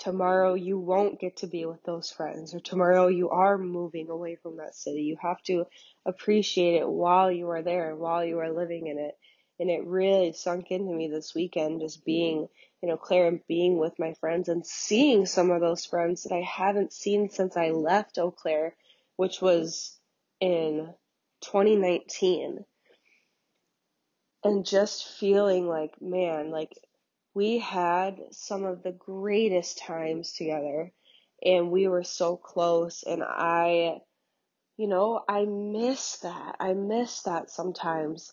tomorrow 0.00 0.54
you 0.54 0.76
won't 0.76 1.20
get 1.20 1.36
to 1.36 1.46
be 1.46 1.64
with 1.66 1.84
those 1.84 2.10
friends 2.10 2.52
or 2.52 2.58
tomorrow 2.58 3.06
you 3.06 3.30
are 3.30 3.56
moving 3.56 4.10
away 4.10 4.34
from 4.34 4.56
that 4.56 4.74
city. 4.74 5.02
You 5.02 5.16
have 5.22 5.40
to 5.44 5.66
appreciate 6.04 6.80
it 6.80 6.88
while 6.88 7.30
you 7.30 7.48
are 7.50 7.62
there 7.62 7.90
and 7.90 8.00
while 8.00 8.24
you 8.24 8.40
are 8.40 8.50
living 8.50 8.88
in 8.88 8.98
it. 8.98 9.16
And 9.60 9.70
it 9.70 9.86
really 9.86 10.32
sunk 10.32 10.72
into 10.72 10.92
me 10.92 11.06
this 11.06 11.32
weekend 11.32 11.80
just 11.80 12.04
being, 12.04 12.48
you 12.82 12.88
know, 12.88 12.96
Claire 12.96 13.28
and 13.28 13.46
being 13.46 13.78
with 13.78 14.00
my 14.00 14.14
friends 14.14 14.48
and 14.48 14.66
seeing 14.66 15.26
some 15.26 15.52
of 15.52 15.60
those 15.60 15.86
friends 15.86 16.24
that 16.24 16.34
I 16.34 16.42
haven't 16.42 16.92
seen 16.92 17.30
since 17.30 17.56
I 17.56 17.70
left 17.70 18.18
Eau 18.18 18.32
Claire, 18.32 18.74
which 19.14 19.40
was 19.40 19.96
in 20.40 20.92
2019. 21.44 22.64
And 24.44 24.66
just 24.66 25.08
feeling 25.18 25.66
like, 25.66 26.00
man, 26.02 26.50
like 26.50 26.72
we 27.34 27.58
had 27.58 28.20
some 28.30 28.64
of 28.64 28.82
the 28.82 28.92
greatest 28.92 29.78
times 29.78 30.32
together 30.32 30.92
and 31.42 31.70
we 31.70 31.88
were 31.88 32.04
so 32.04 32.36
close 32.36 33.02
and 33.04 33.22
I 33.22 34.00
you 34.76 34.88
know, 34.88 35.22
I 35.28 35.44
miss 35.44 36.16
that. 36.18 36.56
I 36.58 36.72
miss 36.74 37.22
that 37.22 37.50
sometimes. 37.50 38.32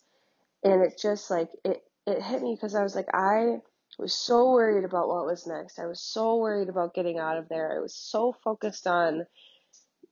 And 0.64 0.82
it 0.82 1.00
just 1.00 1.30
like 1.30 1.50
it 1.64 1.84
it 2.08 2.22
hit 2.22 2.42
me 2.42 2.56
because 2.56 2.76
I 2.76 2.84
was 2.84 2.96
like 2.96 3.10
I 3.14 3.60
was 4.00 4.14
so 4.14 4.52
worried 4.52 4.86
about 4.86 5.08
what 5.08 5.26
was 5.26 5.46
next. 5.46 5.80
I 5.80 5.86
was 5.86 6.02
so 6.02 6.38
worried 6.38 6.70
about 6.70 6.94
getting 6.94 7.20
out 7.20 7.38
of 7.38 7.50
there. 7.50 7.76
I 7.76 7.80
was 7.80 7.96
so 7.96 8.34
focused 8.44 8.88
on 8.88 9.26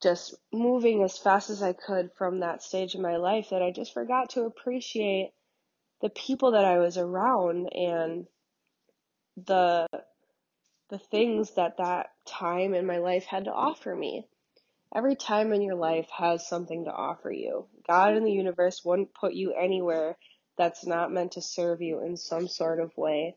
just 0.01 0.35
moving 0.51 1.03
as 1.03 1.17
fast 1.17 1.49
as 1.49 1.61
I 1.61 1.73
could 1.73 2.11
from 2.17 2.39
that 2.39 2.63
stage 2.63 2.95
in 2.95 3.01
my 3.01 3.17
life 3.17 3.49
that 3.51 3.61
I 3.61 3.71
just 3.71 3.93
forgot 3.93 4.31
to 4.31 4.43
appreciate 4.43 5.31
the 6.01 6.09
people 6.09 6.51
that 6.51 6.65
I 6.65 6.77
was 6.77 6.97
around 6.97 7.67
and 7.73 8.27
the 9.45 9.87
the 10.89 10.97
things 10.97 11.51
that 11.51 11.77
that 11.77 12.07
time 12.25 12.73
in 12.73 12.85
my 12.85 12.97
life 12.97 13.25
had 13.25 13.45
to 13.45 13.53
offer 13.53 13.95
me. 13.95 14.25
Every 14.95 15.15
time 15.15 15.53
in 15.53 15.61
your 15.61 15.75
life 15.75 16.07
has 16.17 16.47
something 16.47 16.85
to 16.85 16.91
offer 16.91 17.31
you. 17.31 17.67
God 17.87 18.15
in 18.15 18.23
the 18.23 18.31
universe 18.31 18.83
wouldn't 18.83 19.13
put 19.13 19.33
you 19.33 19.53
anywhere 19.53 20.17
that's 20.57 20.85
not 20.85 21.11
meant 21.11 21.33
to 21.33 21.41
serve 21.41 21.81
you 21.81 22.03
in 22.03 22.17
some 22.17 22.47
sort 22.47 22.79
of 22.79 22.97
way. 22.97 23.35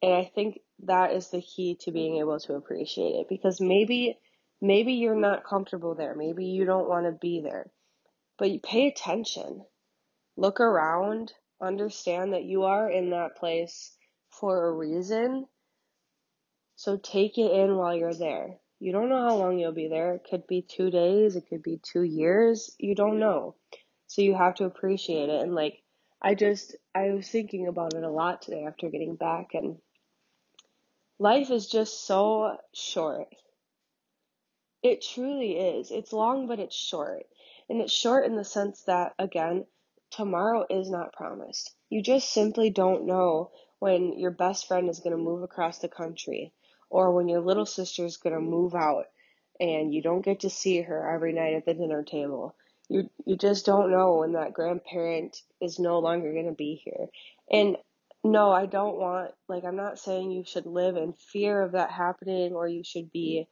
And 0.00 0.14
I 0.14 0.30
think 0.32 0.60
that 0.84 1.12
is 1.12 1.28
the 1.30 1.42
key 1.42 1.76
to 1.80 1.90
being 1.90 2.18
able 2.18 2.38
to 2.40 2.54
appreciate 2.54 3.16
it 3.16 3.28
because 3.28 3.60
maybe 3.60 4.18
maybe 4.60 4.94
you're 4.94 5.14
not 5.14 5.44
comfortable 5.44 5.94
there. 5.94 6.14
Maybe 6.14 6.46
you 6.46 6.64
don't 6.64 6.88
want 6.88 7.06
to 7.06 7.12
be 7.12 7.40
there. 7.40 7.70
But 8.38 8.50
you 8.50 8.60
pay 8.60 8.88
attention. 8.88 9.64
Look 10.36 10.60
around, 10.60 11.32
understand 11.60 12.34
that 12.34 12.44
you 12.44 12.64
are 12.64 12.90
in 12.90 13.10
that 13.10 13.36
place 13.36 13.96
for 14.30 14.66
a 14.66 14.72
reason 14.72 15.46
so 16.76 16.98
take 16.98 17.38
it 17.38 17.50
in 17.50 17.76
while 17.76 17.96
you're 17.96 18.14
there. 18.14 18.58
You 18.78 18.92
don't 18.92 19.08
know 19.08 19.22
how 19.26 19.36
long 19.36 19.58
you'll 19.58 19.72
be 19.72 19.88
there. 19.88 20.14
It 20.14 20.26
could 20.28 20.46
be 20.46 20.60
two 20.60 20.90
days, 20.90 21.34
it 21.34 21.48
could 21.48 21.62
be 21.62 21.80
two 21.82 22.02
years. 22.02 22.74
You 22.78 22.94
don't 22.94 23.18
know. 23.18 23.56
So 24.06 24.20
you 24.20 24.34
have 24.34 24.56
to 24.56 24.64
appreciate 24.64 25.30
it. 25.30 25.40
And 25.42 25.54
like, 25.54 25.82
I 26.20 26.34
just, 26.34 26.76
I 26.94 27.12
was 27.12 27.28
thinking 27.28 27.66
about 27.66 27.94
it 27.94 28.04
a 28.04 28.10
lot 28.10 28.42
today 28.42 28.64
after 28.64 28.90
getting 28.90 29.16
back, 29.16 29.54
and 29.54 29.78
life 31.18 31.50
is 31.50 31.66
just 31.66 32.06
so 32.06 32.56
short. 32.74 33.28
It 34.86 35.02
truly 35.02 35.58
is. 35.58 35.90
It's 35.90 36.12
long, 36.12 36.46
but 36.46 36.60
it's 36.60 36.76
short. 36.76 37.26
And 37.68 37.80
it's 37.80 37.92
short 37.92 38.24
in 38.24 38.36
the 38.36 38.44
sense 38.44 38.82
that, 38.82 39.14
again, 39.18 39.66
tomorrow 40.12 40.64
is 40.70 40.88
not 40.88 41.12
promised. 41.12 41.74
You 41.90 42.02
just 42.02 42.30
simply 42.30 42.70
don't 42.70 43.06
know 43.06 43.50
when 43.80 44.16
your 44.16 44.30
best 44.30 44.68
friend 44.68 44.88
is 44.88 45.00
going 45.00 45.16
to 45.16 45.22
move 45.22 45.42
across 45.42 45.78
the 45.78 45.88
country 45.88 46.52
or 46.88 47.12
when 47.12 47.28
your 47.28 47.40
little 47.40 47.66
sister 47.66 48.04
is 48.04 48.16
going 48.16 48.34
to 48.36 48.40
move 48.40 48.76
out 48.76 49.06
and 49.58 49.92
you 49.92 50.02
don't 50.02 50.24
get 50.24 50.40
to 50.40 50.50
see 50.50 50.80
her 50.82 51.14
every 51.14 51.32
night 51.32 51.54
at 51.54 51.66
the 51.66 51.74
dinner 51.74 52.04
table. 52.04 52.54
You 52.88 53.10
you 53.24 53.36
just 53.36 53.66
don't 53.66 53.90
know 53.90 54.18
when 54.18 54.34
that 54.34 54.52
grandparent 54.52 55.42
is 55.60 55.80
no 55.80 55.98
longer 55.98 56.32
going 56.32 56.46
to 56.46 56.52
be 56.52 56.80
here. 56.84 57.08
And 57.50 57.76
no, 58.22 58.52
I 58.52 58.66
don't 58.66 58.98
want 58.98 59.32
like 59.48 59.64
I'm 59.64 59.76
not 59.76 59.98
saying 59.98 60.30
you 60.30 60.44
should 60.44 60.66
live 60.66 60.96
in 60.96 61.12
fear 61.14 61.62
of 61.62 61.72
that 61.72 61.90
happening 61.90 62.52
or 62.52 62.68
you 62.68 62.84
should 62.84 63.10
be, 63.10 63.48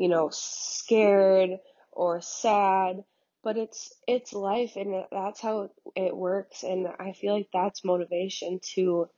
you 0.00 0.08
know, 0.08 0.30
scared 0.32 1.50
or 1.92 2.22
sad, 2.22 3.04
but 3.44 3.58
it's 3.58 3.92
it's 4.08 4.32
life 4.32 4.76
and 4.76 5.04
that's 5.12 5.42
how 5.42 5.68
it 5.94 6.16
works 6.16 6.62
and 6.62 6.88
I 6.98 7.12
feel 7.12 7.34
like 7.34 7.48
that's 7.52 7.84
motivation 7.84 8.60
to 8.76 9.10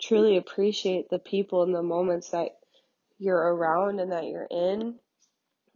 truly 0.00 0.36
appreciate 0.36 1.10
the 1.10 1.18
people 1.18 1.64
and 1.64 1.74
the 1.74 1.82
moments 1.82 2.30
that 2.30 2.50
you're 3.18 3.36
around 3.36 3.98
and 3.98 4.12
that 4.12 4.28
you're 4.28 4.46
in 4.48 5.00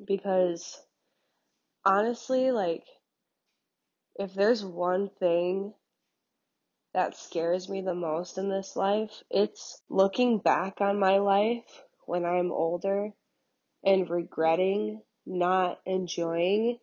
because 0.06 0.80
honestly, 1.84 2.52
like, 2.52 2.84
if 4.20 4.34
there's 4.34 4.64
one 4.64 5.11
thing 5.18 5.75
that 6.92 7.16
scares 7.16 7.68
me 7.68 7.82
the 7.82 7.92
most 7.92 8.38
in 8.38 8.49
this 8.49 8.76
life, 8.76 9.25
it's 9.32 9.82
looking 9.90 10.38
back 10.38 10.80
on 10.80 11.00
my 11.00 11.18
life 11.18 11.82
when 12.06 12.25
I'm 12.25 12.52
older 12.52 13.11
and 13.84 14.08
regretting 14.08 15.02
not 15.26 15.80
enjoying 15.86 16.78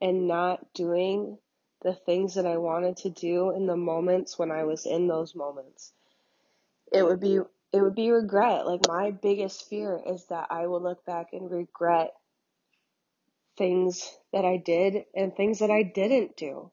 and 0.00 0.26
not 0.26 0.72
doing 0.74 1.38
the 1.82 1.94
things 1.94 2.34
that 2.34 2.46
I 2.46 2.56
wanted 2.56 2.96
to 2.98 3.10
do 3.10 3.50
in 3.50 3.66
the 3.66 3.76
moments 3.76 4.38
when 4.38 4.50
I 4.50 4.64
was 4.64 4.86
in 4.86 5.06
those 5.06 5.34
moments. 5.34 5.92
It 6.92 7.04
would 7.04 7.20
be 7.20 7.38
it 7.72 7.82
would 7.82 7.94
be 7.94 8.10
regret. 8.10 8.66
Like 8.66 8.86
my 8.86 9.10
biggest 9.10 9.68
fear 9.68 10.00
is 10.06 10.26
that 10.26 10.46
I 10.50 10.66
will 10.66 10.82
look 10.82 11.04
back 11.04 11.32
and 11.32 11.50
regret 11.50 12.12
things 13.56 14.16
that 14.32 14.44
I 14.44 14.56
did 14.56 15.04
and 15.14 15.34
things 15.34 15.58
that 15.58 15.70
I 15.70 15.82
didn't 15.82 16.36
do. 16.36 16.70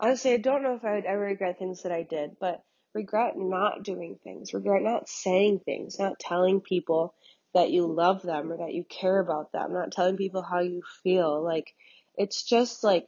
Honestly, 0.00 0.32
I 0.32 0.38
don't 0.38 0.62
know 0.62 0.74
if 0.74 0.84
I 0.84 0.94
would 0.94 1.04
ever 1.04 1.20
regret 1.20 1.58
things 1.58 1.82
that 1.82 1.92
I 1.92 2.02
did, 2.02 2.36
but 2.40 2.62
regret 2.94 3.36
not 3.36 3.82
doing 3.82 4.18
things, 4.22 4.54
regret 4.54 4.82
not 4.82 5.08
saying 5.08 5.60
things, 5.60 5.98
not 5.98 6.18
telling 6.18 6.60
people 6.60 7.14
that 7.54 7.70
you 7.70 7.86
love 7.86 8.22
them 8.22 8.52
or 8.52 8.58
that 8.58 8.74
you 8.74 8.84
care 8.84 9.18
about 9.20 9.52
them, 9.52 9.72
not 9.72 9.92
telling 9.92 10.16
people 10.16 10.42
how 10.42 10.60
you 10.60 10.82
feel. 11.02 11.42
Like, 11.42 11.74
it's 12.16 12.42
just 12.42 12.84
like, 12.84 13.06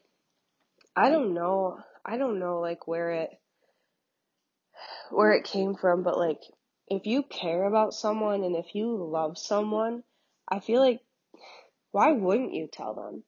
I 0.96 1.10
don't 1.10 1.34
know, 1.34 1.78
I 2.04 2.16
don't 2.16 2.38
know 2.38 2.60
like 2.60 2.88
where 2.88 3.10
it, 3.10 3.30
where 5.10 5.32
it 5.32 5.44
came 5.44 5.74
from, 5.74 6.02
but 6.02 6.18
like, 6.18 6.40
if 6.88 7.06
you 7.06 7.22
care 7.22 7.64
about 7.64 7.94
someone 7.94 8.42
and 8.42 8.56
if 8.56 8.74
you 8.74 8.96
love 8.96 9.38
someone, 9.38 10.02
I 10.48 10.60
feel 10.60 10.80
like 10.80 11.00
why 11.92 12.12
wouldn't 12.12 12.54
you 12.54 12.68
tell 12.70 12.94
them? 12.94 13.24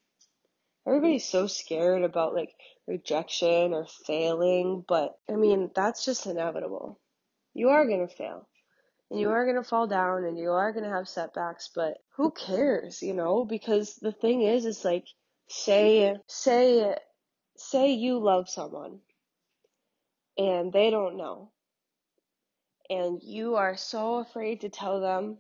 Everybody's 0.86 1.24
so 1.24 1.46
scared 1.46 2.02
about 2.02 2.34
like 2.34 2.50
rejection 2.86 3.72
or 3.72 3.86
failing, 4.06 4.84
but 4.86 5.16
I 5.30 5.34
mean, 5.34 5.70
that's 5.74 6.04
just 6.04 6.26
inevitable. 6.26 7.00
You 7.54 7.68
are 7.68 7.86
to 7.86 8.08
fail 8.08 8.48
and 9.12 9.20
you 9.20 9.28
are 9.28 9.44
going 9.44 9.56
to 9.56 9.62
fall 9.62 9.86
down 9.86 10.24
and 10.24 10.38
you 10.38 10.52
are 10.52 10.72
going 10.72 10.84
to 10.84 10.90
have 10.90 11.06
setbacks, 11.06 11.68
but 11.74 11.98
who 12.16 12.30
cares, 12.30 13.02
you 13.02 13.12
know? 13.12 13.44
Because 13.44 13.96
the 13.96 14.10
thing 14.10 14.40
is, 14.40 14.64
is 14.64 14.86
like, 14.86 15.04
say, 15.50 16.16
say, 16.28 16.96
say 17.54 17.92
you 17.92 18.18
love 18.18 18.48
someone 18.48 19.00
and 20.38 20.72
they 20.72 20.88
don't 20.88 21.18
know. 21.18 21.50
And 22.88 23.20
you 23.22 23.56
are 23.56 23.76
so 23.76 24.14
afraid 24.14 24.62
to 24.62 24.70
tell 24.70 25.02
them 25.02 25.36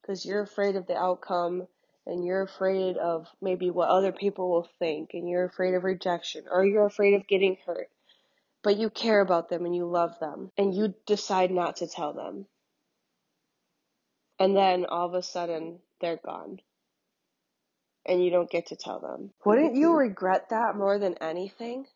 because 0.00 0.24
you're 0.24 0.42
afraid 0.42 0.76
of 0.76 0.86
the 0.86 0.96
outcome 0.96 1.66
and 2.06 2.24
you're 2.24 2.44
afraid 2.44 2.96
of 2.96 3.26
maybe 3.42 3.68
what 3.68 3.90
other 3.90 4.12
people 4.12 4.48
will 4.48 4.70
think 4.78 5.10
and 5.12 5.28
you're 5.28 5.44
afraid 5.44 5.74
of 5.74 5.84
rejection 5.84 6.44
or 6.50 6.64
you're 6.64 6.86
afraid 6.86 7.12
of 7.12 7.28
getting 7.28 7.58
hurt. 7.66 7.88
But 8.62 8.78
you 8.78 8.88
care 8.88 9.20
about 9.20 9.50
them 9.50 9.66
and 9.66 9.76
you 9.76 9.84
love 9.84 10.18
them 10.18 10.50
and 10.56 10.74
you 10.74 10.94
decide 11.06 11.50
not 11.50 11.76
to 11.76 11.86
tell 11.86 12.14
them 12.14 12.46
and 14.38 14.56
then 14.56 14.86
all 14.86 15.06
of 15.06 15.14
a 15.14 15.22
sudden 15.22 15.78
they're 16.00 16.20
gone 16.24 16.60
and 18.06 18.24
you 18.24 18.30
don't 18.30 18.50
get 18.50 18.66
to 18.66 18.76
tell 18.76 19.00
them. 19.00 19.30
Wouldn't 19.44 19.74
you 19.74 19.88
mm-hmm. 19.88 19.98
regret 19.98 20.50
that 20.50 20.76
more 20.76 20.98
than 20.98 21.14
anything? 21.20 21.86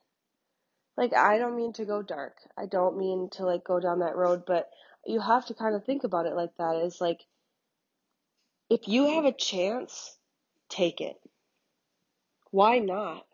Like, 0.97 1.15
I 1.15 1.39
don't 1.39 1.57
mean 1.57 1.73
to 1.75 1.85
go 1.85 2.03
dark. 2.03 2.37
I 2.59 2.67
don't 2.67 2.99
mean 2.99 3.31
to 3.33 3.47
like 3.47 3.65
go 3.65 3.81
down 3.81 4.01
that 4.01 4.17
road, 4.17 4.43
but 4.47 4.69
you 5.07 5.21
have 5.21 5.47
to 5.47 5.55
kind 5.55 5.75
of 5.75 5.85
think 5.85 6.05
about 6.05 6.27
it 6.27 6.35
like 6.35 6.51
that 6.59 6.83
is 6.85 7.01
like, 7.01 7.21
if 8.69 8.87
you 8.87 9.15
have 9.15 9.25
a 9.25 9.33
chance, 9.33 10.17
take 10.69 11.01
it. 11.01 11.17
Why 12.51 12.79
not? 12.79 13.25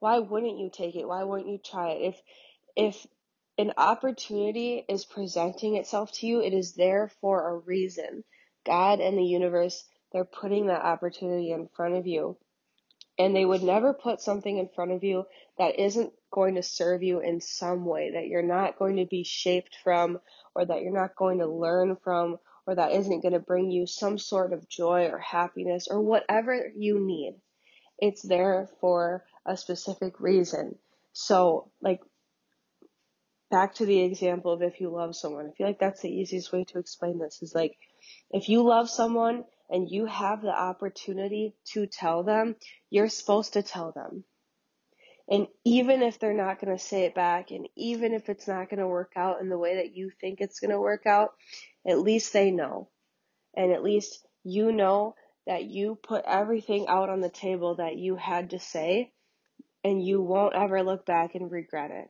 Why 0.00 0.18
wouldn't 0.18 0.58
you 0.58 0.70
take 0.72 0.96
it? 0.96 1.06
Why 1.06 1.22
wouldn't 1.22 1.48
you 1.48 1.58
try 1.58 1.90
it? 1.90 2.02
If, 2.08 2.22
if 2.76 3.06
an 3.58 3.72
opportunity 3.76 4.84
is 4.88 5.04
presenting 5.04 5.76
itself 5.76 6.12
to 6.12 6.26
you, 6.26 6.40
it 6.40 6.54
is 6.54 6.74
there 6.74 7.10
for 7.20 7.48
a 7.48 7.58
reason. 7.58 8.24
God 8.64 9.00
and 9.00 9.18
the 9.18 9.24
universe, 9.24 9.84
they're 10.12 10.24
putting 10.24 10.66
that 10.66 10.84
opportunity 10.84 11.50
in 11.50 11.68
front 11.76 11.94
of 11.94 12.06
you. 12.06 12.36
And 13.18 13.36
they 13.36 13.44
would 13.44 13.62
never 13.62 13.92
put 13.92 14.22
something 14.22 14.56
in 14.56 14.70
front 14.74 14.92
of 14.92 15.04
you 15.04 15.24
that 15.58 15.78
isn't 15.78 16.12
going 16.30 16.54
to 16.54 16.62
serve 16.62 17.02
you 17.02 17.20
in 17.20 17.40
some 17.40 17.84
way, 17.84 18.12
that 18.14 18.26
you're 18.26 18.42
not 18.42 18.78
going 18.78 18.96
to 18.96 19.06
be 19.06 19.22
shaped 19.22 19.76
from, 19.84 20.18
or 20.54 20.64
that 20.64 20.80
you're 20.80 20.98
not 20.98 21.14
going 21.14 21.38
to 21.40 21.46
learn 21.46 21.96
from, 22.02 22.38
or 22.66 22.74
that 22.74 22.92
isn't 22.92 23.20
going 23.20 23.34
to 23.34 23.40
bring 23.40 23.70
you 23.70 23.86
some 23.86 24.18
sort 24.18 24.54
of 24.54 24.68
joy 24.68 25.08
or 25.08 25.18
happiness 25.18 25.88
or 25.90 26.00
whatever 26.00 26.72
you 26.74 27.00
need. 27.00 27.34
It's 27.98 28.22
there 28.22 28.70
for 28.80 29.24
a 29.44 29.56
specific 29.56 30.18
reason. 30.18 30.76
So, 31.12 31.70
like, 31.82 32.00
back 33.52 33.74
to 33.74 33.86
the 33.86 34.00
example 34.00 34.50
of 34.50 34.62
if 34.62 34.80
you 34.80 34.88
love 34.88 35.14
someone. 35.14 35.46
I 35.46 35.52
feel 35.52 35.66
like 35.66 35.78
that's 35.78 36.00
the 36.00 36.10
easiest 36.10 36.52
way 36.52 36.64
to 36.64 36.78
explain 36.78 37.18
this 37.18 37.42
is 37.42 37.54
like 37.54 37.76
if 38.30 38.48
you 38.48 38.62
love 38.64 38.88
someone 38.88 39.44
and 39.68 39.88
you 39.88 40.06
have 40.06 40.40
the 40.40 40.48
opportunity 40.48 41.54
to 41.72 41.86
tell 41.86 42.22
them, 42.22 42.56
you're 42.88 43.10
supposed 43.10 43.52
to 43.52 43.62
tell 43.62 43.92
them. 43.92 44.24
And 45.28 45.46
even 45.64 46.02
if 46.02 46.18
they're 46.18 46.32
not 46.32 46.60
going 46.60 46.76
to 46.76 46.82
say 46.82 47.04
it 47.04 47.14
back 47.14 47.50
and 47.50 47.68
even 47.76 48.14
if 48.14 48.30
it's 48.30 48.48
not 48.48 48.70
going 48.70 48.80
to 48.80 48.88
work 48.88 49.12
out 49.16 49.40
in 49.42 49.50
the 49.50 49.58
way 49.58 49.76
that 49.76 49.94
you 49.94 50.10
think 50.18 50.40
it's 50.40 50.58
going 50.58 50.72
to 50.72 50.80
work 50.80 51.06
out, 51.06 51.32
at 51.86 52.00
least 52.00 52.32
they 52.32 52.50
know. 52.50 52.88
And 53.54 53.70
at 53.70 53.84
least 53.84 54.26
you 54.44 54.72
know 54.72 55.14
that 55.46 55.64
you 55.64 55.98
put 56.02 56.24
everything 56.26 56.86
out 56.88 57.10
on 57.10 57.20
the 57.20 57.28
table 57.28 57.76
that 57.76 57.96
you 57.96 58.16
had 58.16 58.50
to 58.50 58.58
say 58.58 59.12
and 59.84 60.02
you 60.02 60.22
won't 60.22 60.54
ever 60.54 60.82
look 60.82 61.04
back 61.04 61.34
and 61.34 61.50
regret 61.50 61.90
it. 61.90 62.08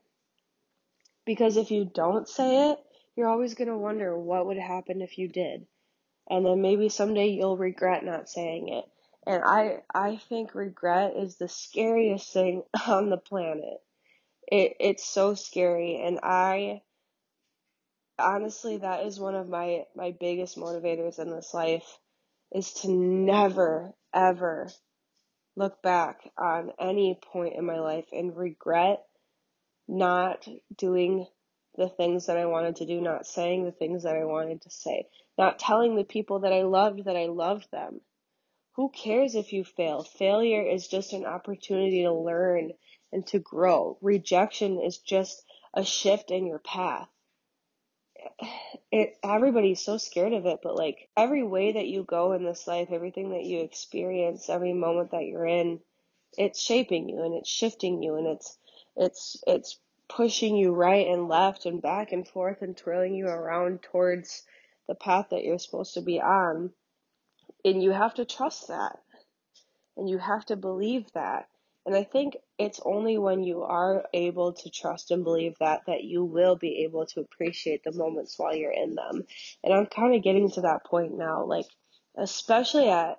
Because 1.25 1.57
if 1.57 1.71
you 1.71 1.85
don't 1.85 2.29
say 2.29 2.71
it, 2.71 2.79
you're 3.17 3.29
always 3.29 3.55
going 3.55 3.69
to 3.69 3.77
wonder 3.77 4.19
what 4.19 4.47
would 4.47 4.59
happen 4.59 5.03
if 5.03 5.19
you 5.19 5.29
did. 5.29 5.67
And 6.29 6.45
then 6.47 6.63
maybe 6.63 6.89
someday 6.89 7.29
you'll 7.29 7.57
regret 7.57 8.05
not 8.05 8.29
saying 8.29 8.69
it. 8.69 8.85
And 9.27 9.43
I, 9.45 9.83
I 9.95 10.17
think 10.29 10.55
regret 10.55 11.15
is 11.17 11.37
the 11.37 11.49
scariest 11.49 12.33
thing 12.33 12.63
on 12.87 13.11
the 13.11 13.17
planet. 13.17 13.81
It, 14.51 14.77
it's 14.81 15.05
so 15.05 15.35
scary. 15.35 16.03
And 16.05 16.21
I, 16.23 16.83
honestly, 18.19 18.79
that 18.79 19.07
is 19.07 19.21
one 19.21 19.35
of 19.35 19.49
my, 19.49 19.85
my 19.95 20.15
biggest 20.19 20.57
motivators 20.57 21.19
in 21.19 21.31
this 21.31 21.55
life 21.55 21.99
is 22.53 22.73
to 22.73 22.91
never, 22.91 23.95
ever 24.13 24.69
look 25.57 25.83
back 25.83 26.31
on 26.37 26.73
any 26.81 27.19
point 27.33 27.55
in 27.57 27.65
my 27.65 27.79
life 27.79 28.07
and 28.13 28.37
regret 28.37 29.05
not 29.92 30.48
doing 30.76 31.26
the 31.76 31.88
things 31.88 32.26
that 32.26 32.38
I 32.38 32.46
wanted 32.46 32.76
to 32.76 32.87
do, 32.87 33.00
not 33.00 33.26
saying 33.26 33.64
the 33.64 33.72
things 33.72 34.02
that 34.05 34.16
I 34.16 34.24
wanted 34.24 34.62
to 34.62 34.70
say, 34.70 35.07
not 35.37 35.59
telling 35.59 35.96
the 35.96 36.05
people 36.05 36.40
that 36.40 36.52
I 36.52 36.62
loved 36.62 37.05
that 37.05 37.16
I 37.16 37.26
loved 37.26 37.70
them. 37.70 38.00
Who 38.76 38.90
cares 38.90 39.35
if 39.35 39.52
you 39.52 39.64
fail? 39.64 40.02
Failure 40.02 40.62
is 40.62 40.88
just 40.88 41.12
an 41.12 41.26
opportunity 41.26 42.02
to 42.02 42.12
learn 42.12 42.72
and 43.12 43.26
to 43.28 43.38
grow. 43.38 43.98
Rejection 44.00 44.81
is 44.81 44.96
just 44.98 45.44
a 45.74 45.85
shift 45.85 46.31
in 46.31 46.46
your 46.46 46.59
path. 46.59 47.09
It, 48.90 49.18
everybody's 49.22 49.83
so 49.83 49.98
scared 49.98 50.33
of 50.33 50.46
it, 50.46 50.61
but 50.62 50.76
like 50.76 51.09
every 51.16 51.42
way 51.42 51.72
that 51.72 51.88
you 51.88 52.05
go 52.05 52.33
in 52.33 52.44
this 52.44 52.66
life, 52.66 52.88
everything 52.90 53.31
that 53.31 53.44
you 53.44 53.61
experience, 53.61 54.48
every 54.48 54.72
moment 54.72 55.11
that 55.11 55.24
you're 55.24 55.46
in, 55.46 55.81
it's 56.38 56.61
shaping 56.61 57.09
you 57.09 57.22
and 57.22 57.35
it's 57.35 57.50
shifting 57.50 58.02
you 58.02 58.16
and 58.16 58.26
it's 58.26 58.57
it's 58.96 59.42
it's 59.46 59.78
pushing 60.09 60.57
you 60.57 60.72
right 60.72 61.07
and 61.07 61.28
left 61.28 61.64
and 61.66 61.81
back 61.81 62.12
and 62.12 62.26
forth 62.28 62.62
and 62.62 62.76
twirling 62.76 63.14
you 63.14 63.26
around 63.26 63.83
towards 63.83 64.42
the 64.88 64.94
path 64.94 65.28
that 65.31 65.44
you're 65.44 65.59
supposed 65.59 65.94
to 65.94 66.02
be 66.02 66.20
on. 66.20 66.70
And 67.64 67.83
you 67.83 67.92
have 67.92 68.14
to 68.14 68.24
trust 68.24 68.68
that. 68.68 68.98
And 69.96 70.09
you 70.09 70.18
have 70.18 70.44
to 70.46 70.57
believe 70.57 71.07
that. 71.14 71.48
And 71.85 71.96
I 71.96 72.05
think 72.05 72.37
it's 72.59 72.81
only 72.85 73.18
when 73.18 73.42
you 73.42 73.62
are 73.62 74.05
able 74.12 74.52
to 74.52 74.70
trust 74.70 75.11
and 75.11 75.24
believe 75.24 75.57
that 75.59 75.83
that 75.87 76.05
you 76.05 76.24
will 76.24 76.57
be 76.57 76.85
able 76.85 77.07
to 77.07 77.20
appreciate 77.20 77.83
the 77.83 77.92
moments 77.92 78.38
while 78.38 78.55
you're 78.55 78.70
in 78.70 78.94
them. 78.94 79.24
And 79.64 79.74
I'm 79.74 79.87
kind 79.87 80.14
of 80.14 80.22
getting 80.22 80.50
to 80.52 80.61
that 80.62 80.85
point 80.85 81.16
now, 81.16 81.44
like, 81.44 81.66
especially 82.16 82.88
at 82.88 83.18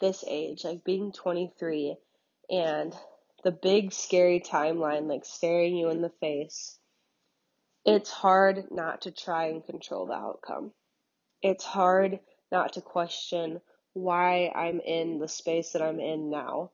this 0.00 0.24
age, 0.26 0.64
like 0.64 0.84
being 0.84 1.12
23 1.12 1.96
and 2.50 2.94
the 3.42 3.52
big 3.52 3.92
scary 3.92 4.40
timeline 4.40 5.08
like 5.08 5.24
staring 5.24 5.76
you 5.76 5.90
in 5.90 6.00
the 6.00 6.12
face, 6.20 6.78
it's 7.84 8.10
hard 8.10 8.70
not 8.70 9.02
to 9.02 9.10
try 9.10 9.46
and 9.46 9.64
control 9.64 10.06
the 10.06 10.14
outcome. 10.14 10.72
It's 11.42 11.64
hard 11.64 12.20
not 12.52 12.74
to 12.74 12.80
question 12.80 13.60
why 13.94 14.52
I'm 14.54 14.80
in 14.80 15.18
the 15.18 15.28
space 15.28 15.72
that 15.72 15.82
I'm 15.82 15.98
in 15.98 16.30
now. 16.30 16.70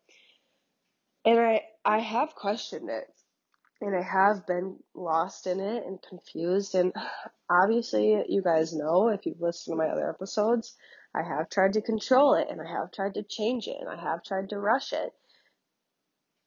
And 1.25 1.41
I 1.41 1.63
I 1.85 1.99
have 2.01 2.35
questioned 2.35 2.91
it. 2.91 3.07
And 3.81 3.97
I 3.97 4.03
have 4.03 4.45
been 4.45 4.81
lost 4.93 5.47
in 5.47 5.61
it 5.61 5.87
and 5.87 6.03
confused 6.03 6.75
and 6.75 6.93
obviously 7.49 8.25
you 8.29 8.43
guys 8.43 8.75
know 8.75 9.09
if 9.09 9.25
you've 9.25 9.41
listened 9.41 9.75
to 9.75 9.79
my 9.79 9.89
other 9.89 10.11
episodes, 10.11 10.77
I 11.15 11.23
have 11.23 11.49
tried 11.49 11.75
to 11.75 11.81
control 11.81 12.35
it 12.35 12.49
and 12.51 12.61
I 12.61 12.69
have 12.69 12.91
tried 12.91 13.15
to 13.15 13.23
change 13.23 13.69
it 13.69 13.77
and 13.81 13.89
I 13.89 13.97
have 13.97 14.25
tried 14.25 14.51
to 14.51 14.59
rush 14.59 14.93
it 14.93 15.13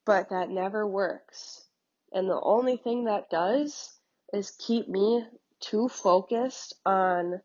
but 0.04 0.30
that 0.30 0.50
never 0.50 0.86
works. 0.86 1.66
And 2.12 2.28
the 2.28 2.40
only 2.42 2.76
thing 2.76 3.04
that 3.04 3.30
does 3.30 3.90
is 4.32 4.56
keep 4.58 4.88
me 4.88 5.24
too 5.60 5.88
focused 5.88 6.74
on 6.84 7.40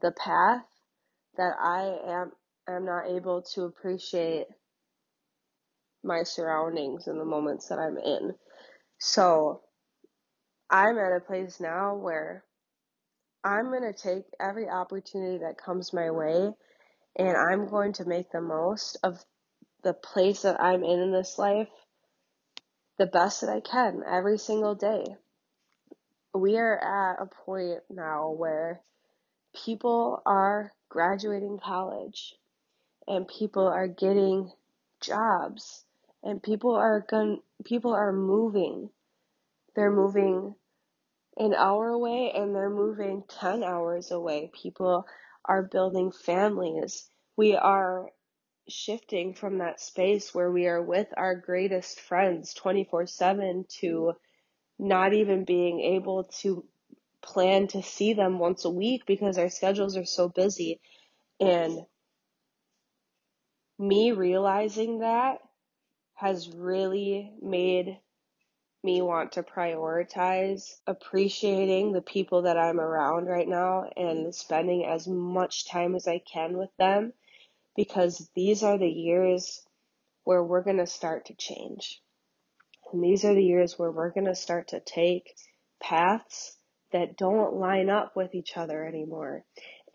the 0.00 0.12
path 0.12 0.64
that 1.36 1.54
I 1.60 1.98
am 2.06 2.32
am 2.68 2.84
not 2.84 3.08
able 3.08 3.42
to 3.54 3.62
appreciate 3.64 4.46
my 6.02 6.22
surroundings 6.22 7.06
and 7.06 7.20
the 7.20 7.24
moments 7.24 7.68
that 7.68 7.78
I'm 7.78 7.98
in. 7.98 8.34
So 8.98 9.60
I'm 10.70 10.98
at 10.98 11.16
a 11.16 11.20
place 11.20 11.60
now 11.60 11.94
where 11.96 12.44
I'm 13.42 13.66
going 13.66 13.82
to 13.82 13.92
take 13.92 14.24
every 14.40 14.68
opportunity 14.68 15.38
that 15.38 15.58
comes 15.58 15.92
my 15.92 16.10
way 16.10 16.50
and 17.16 17.36
I'm 17.36 17.68
going 17.68 17.92
to 17.94 18.04
make 18.06 18.30
the 18.32 18.40
most 18.40 18.96
of 19.02 19.22
the 19.82 19.94
place 19.94 20.42
that 20.42 20.60
I'm 20.60 20.82
in 20.82 21.00
in 21.00 21.12
this 21.12 21.38
life 21.38 21.68
the 22.98 23.06
best 23.06 23.40
that 23.40 23.50
I 23.50 23.60
can 23.60 24.02
every 24.08 24.38
single 24.38 24.74
day. 24.74 25.16
We 26.32 26.58
are 26.58 26.78
at 26.78 27.22
a 27.22 27.26
point 27.26 27.80
now 27.90 28.30
where 28.30 28.80
people 29.54 30.22
are 30.26 30.72
graduating 30.88 31.60
college 31.64 32.34
and 33.06 33.28
people 33.28 33.66
are 33.66 33.88
getting 33.88 34.50
jobs 35.00 35.84
and 36.22 36.42
people 36.42 36.74
are 36.74 37.04
going 37.08 37.40
people 37.64 37.92
are 37.94 38.12
moving. 38.12 38.90
They're 39.76 39.92
moving 39.92 40.54
an 41.36 41.54
hour 41.54 41.88
away 41.88 42.32
and 42.34 42.54
they're 42.54 42.70
moving 42.70 43.24
10 43.40 43.64
hours 43.64 44.10
away. 44.10 44.50
People 44.54 45.06
are 45.44 45.62
building 45.62 46.12
families. 46.12 47.08
We 47.36 47.56
are 47.56 48.08
shifting 48.68 49.34
from 49.34 49.58
that 49.58 49.80
space 49.80 50.34
where 50.34 50.50
we 50.50 50.66
are 50.66 50.82
with 50.82 51.08
our 51.16 51.34
greatest 51.34 52.00
friends 52.00 52.54
24 52.54 53.06
7 53.06 53.64
to 53.80 53.86
mm-hmm. 53.86 54.88
not 54.88 55.12
even 55.12 55.44
being 55.44 55.80
able 55.80 56.24
to 56.24 56.64
plan 57.22 57.66
to 57.68 57.82
see 57.82 58.12
them 58.12 58.38
once 58.38 58.64
a 58.64 58.70
week 58.70 59.06
because 59.06 59.38
our 59.38 59.48
schedules 59.48 59.96
are 59.96 60.04
so 60.04 60.28
busy. 60.28 60.80
And 61.40 61.80
me 63.78 64.12
realizing 64.12 65.00
that 65.00 65.38
has 66.14 66.48
really 66.54 67.32
made 67.42 67.98
me 68.82 69.00
want 69.00 69.32
to 69.32 69.42
prioritize 69.42 70.74
appreciating 70.86 71.92
the 71.92 72.02
people 72.02 72.42
that 72.42 72.58
I'm 72.58 72.78
around 72.78 73.26
right 73.26 73.48
now 73.48 73.88
and 73.96 74.34
spending 74.34 74.84
as 74.84 75.08
much 75.08 75.66
time 75.66 75.94
as 75.94 76.06
I 76.06 76.18
can 76.18 76.58
with 76.58 76.70
them 76.78 77.14
because 77.76 78.28
these 78.34 78.62
are 78.62 78.78
the 78.78 78.88
years 78.88 79.62
where 80.24 80.42
we're 80.42 80.62
going 80.62 80.78
to 80.78 80.86
start 80.86 81.26
to 81.26 81.34
change. 81.34 82.00
And 82.92 83.02
these 83.02 83.24
are 83.24 83.34
the 83.34 83.44
years 83.44 83.78
where 83.78 83.90
we're 83.90 84.12
going 84.12 84.26
to 84.26 84.34
start 84.34 84.68
to 84.68 84.80
take 84.80 85.34
paths 85.82 86.56
that 86.92 87.16
don't 87.16 87.54
line 87.54 87.90
up 87.90 88.14
with 88.14 88.34
each 88.34 88.56
other 88.56 88.84
anymore. 88.84 89.44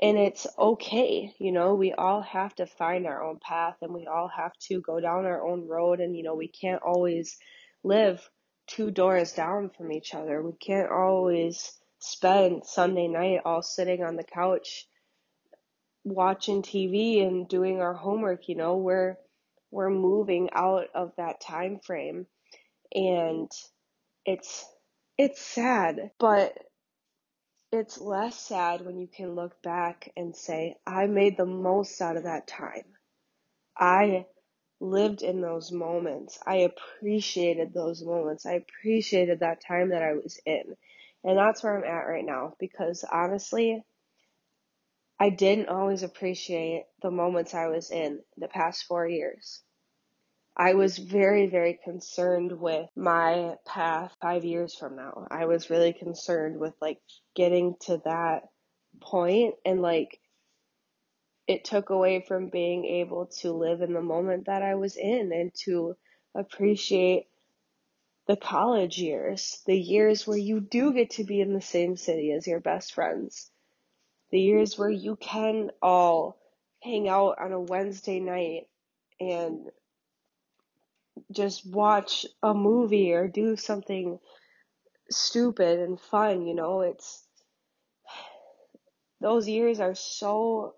And 0.01 0.17
it's 0.17 0.47
okay, 0.57 1.33
you 1.39 1.51
know, 1.51 1.75
we 1.75 1.93
all 1.93 2.21
have 2.21 2.55
to 2.55 2.65
find 2.65 3.05
our 3.05 3.23
own 3.23 3.39
path 3.41 3.75
and 3.81 3.93
we 3.93 4.07
all 4.07 4.29
have 4.29 4.53
to 4.67 4.81
go 4.81 4.99
down 4.99 5.25
our 5.25 5.45
own 5.45 5.67
road 5.67 5.99
and, 5.99 6.15
you 6.15 6.23
know, 6.23 6.35
we 6.35 6.47
can't 6.47 6.81
always 6.81 7.37
live 7.83 8.21
two 8.67 8.91
doors 8.91 9.33
down 9.33 9.71
from 9.75 9.91
each 9.91 10.13
other. 10.13 10.41
We 10.41 10.53
can't 10.53 10.91
always 10.91 11.71
spend 11.99 12.65
Sunday 12.65 13.07
night 13.07 13.41
all 13.43 13.61
sitting 13.61 14.03
on 14.03 14.15
the 14.15 14.23
couch 14.23 14.87
watching 16.03 16.61
TV 16.61 17.25
and 17.25 17.47
doing 17.47 17.81
our 17.81 17.93
homework, 17.93 18.49
you 18.49 18.55
know, 18.55 18.77
we're 18.77 19.17
we're 19.71 19.89
moving 19.89 20.49
out 20.53 20.87
of 20.95 21.13
that 21.17 21.41
time 21.41 21.79
frame 21.79 22.25
and 22.93 23.51
it's 24.25 24.65
it's 25.17 25.41
sad, 25.41 26.11
but 26.19 26.57
it's 27.71 27.99
less 27.99 28.39
sad 28.39 28.85
when 28.85 28.97
you 28.97 29.07
can 29.07 29.35
look 29.35 29.61
back 29.61 30.11
and 30.17 30.35
say, 30.35 30.75
I 30.87 31.07
made 31.07 31.37
the 31.37 31.45
most 31.45 32.01
out 32.01 32.17
of 32.17 32.23
that 32.23 32.47
time. 32.47 32.85
I 33.77 34.25
lived 34.79 35.21
in 35.21 35.41
those 35.41 35.71
moments. 35.71 36.39
I 36.45 36.69
appreciated 36.69 37.73
those 37.73 38.03
moments. 38.03 38.45
I 38.45 38.53
appreciated 38.53 39.41
that 39.41 39.61
time 39.65 39.89
that 39.89 40.01
I 40.01 40.13
was 40.13 40.39
in. 40.45 40.75
And 41.23 41.37
that's 41.37 41.63
where 41.63 41.77
I'm 41.77 41.83
at 41.83 42.07
right 42.07 42.25
now 42.25 42.55
because 42.59 43.03
honestly, 43.11 43.83
I 45.19 45.29
didn't 45.29 45.69
always 45.69 46.03
appreciate 46.03 46.85
the 47.01 47.11
moments 47.11 47.53
I 47.53 47.67
was 47.67 47.91
in 47.91 48.21
the 48.37 48.47
past 48.47 48.85
four 48.85 49.07
years. 49.07 49.61
I 50.55 50.73
was 50.73 50.97
very, 50.97 51.47
very 51.47 51.79
concerned 51.83 52.59
with 52.59 52.89
my 52.95 53.55
path 53.65 54.15
five 54.21 54.45
years 54.45 54.75
from 54.75 54.95
now. 54.95 55.27
I 55.31 55.45
was 55.45 55.69
really 55.69 55.93
concerned 55.93 56.59
with 56.59 56.73
like 56.81 56.99
getting 57.35 57.75
to 57.81 58.01
that 58.05 58.43
point 59.01 59.55
and 59.65 59.81
like 59.81 60.19
it 61.47 61.65
took 61.65 61.89
away 61.89 62.23
from 62.27 62.49
being 62.49 62.85
able 62.85 63.27
to 63.41 63.51
live 63.53 63.81
in 63.81 63.93
the 63.93 64.01
moment 64.01 64.45
that 64.45 64.61
I 64.61 64.75
was 64.75 64.97
in 64.97 65.31
and 65.33 65.51
to 65.65 65.95
appreciate 66.35 67.27
the 68.27 68.37
college 68.37 68.99
years, 68.99 69.61
the 69.65 69.77
years 69.79 70.27
where 70.27 70.37
you 70.37 70.59
do 70.59 70.93
get 70.93 71.11
to 71.11 71.23
be 71.23 71.41
in 71.41 71.53
the 71.53 71.61
same 71.61 71.97
city 71.97 72.31
as 72.31 72.45
your 72.45 72.59
best 72.59 72.93
friends, 72.93 73.49
the 74.31 74.39
years 74.39 74.77
where 74.77 74.89
you 74.89 75.15
can 75.15 75.71
all 75.81 76.37
hang 76.81 77.09
out 77.09 77.37
on 77.39 77.51
a 77.51 77.59
Wednesday 77.59 78.19
night 78.19 78.67
and 79.19 79.69
just 81.31 81.65
watch 81.65 82.25
a 82.41 82.53
movie 82.53 83.13
or 83.13 83.27
do 83.27 83.55
something 83.55 84.19
stupid 85.09 85.79
and 85.79 85.99
fun, 85.99 86.45
you 86.45 86.53
know, 86.53 86.81
it's 86.81 87.23
those 89.21 89.47
years 89.47 89.79
are 89.79 89.95
so 89.95 90.75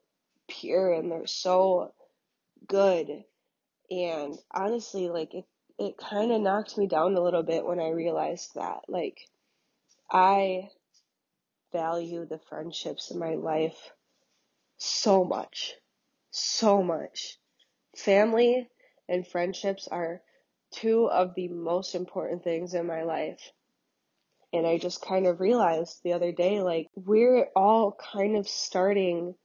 pure 0.48 0.94
and 0.94 1.12
they're 1.12 1.28
so 1.28 1.94
good. 2.68 3.24
And 3.90 4.38
honestly, 4.52 5.10
like 5.10 5.34
it, 5.34 5.46
it 5.78 5.98
kind 5.98 6.32
of 6.32 6.42
knocked 6.42 6.78
me 6.78 6.88
down 6.88 7.16
a 7.16 7.22
little 7.22 7.44
bit 7.44 7.66
when 7.66 7.80
I 7.80 7.90
realized 7.90 8.52
that. 8.56 8.82
Like, 8.88 9.20
I 10.12 10.70
value 11.71 12.25
the 12.25 12.39
friendships 12.49 13.12
in 13.12 13.19
my 13.19 13.36
life 13.36 13.91
so 14.77 15.23
much. 15.23 15.73
So 16.31 16.81
much. 16.81 17.38
Family 17.95 18.69
and 19.10 19.27
friendships 19.27 19.88
are 19.88 20.21
two 20.71 21.10
of 21.10 21.36
the 21.36 21.49
most 21.49 21.95
important 21.95 22.43
things 22.43 22.73
in 22.73 22.88
my 22.88 23.03
life. 23.03 23.51
And 24.53 24.65
I 24.67 24.77
just 24.77 25.01
kind 25.01 25.27
of 25.27 25.39
realized 25.39 26.01
the 26.03 26.13
other 26.13 26.31
day, 26.31 26.62
like, 26.62 26.88
we're 26.95 27.47
all 27.55 27.93
kind 27.93 28.36
of 28.36 28.47
starting 28.47 29.36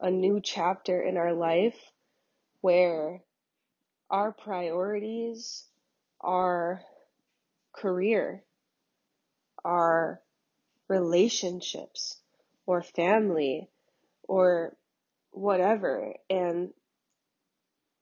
a 0.00 0.10
new 0.10 0.40
chapter 0.40 1.00
in 1.00 1.16
our 1.16 1.32
life 1.32 1.78
where 2.60 3.22
our 4.10 4.32
priorities 4.32 5.64
our 6.22 6.82
career, 7.72 8.44
our 9.64 10.20
relationships, 10.92 12.20
or 12.66 12.82
family, 12.82 13.70
or 14.22 14.76
whatever. 15.30 16.14
And 16.28 16.70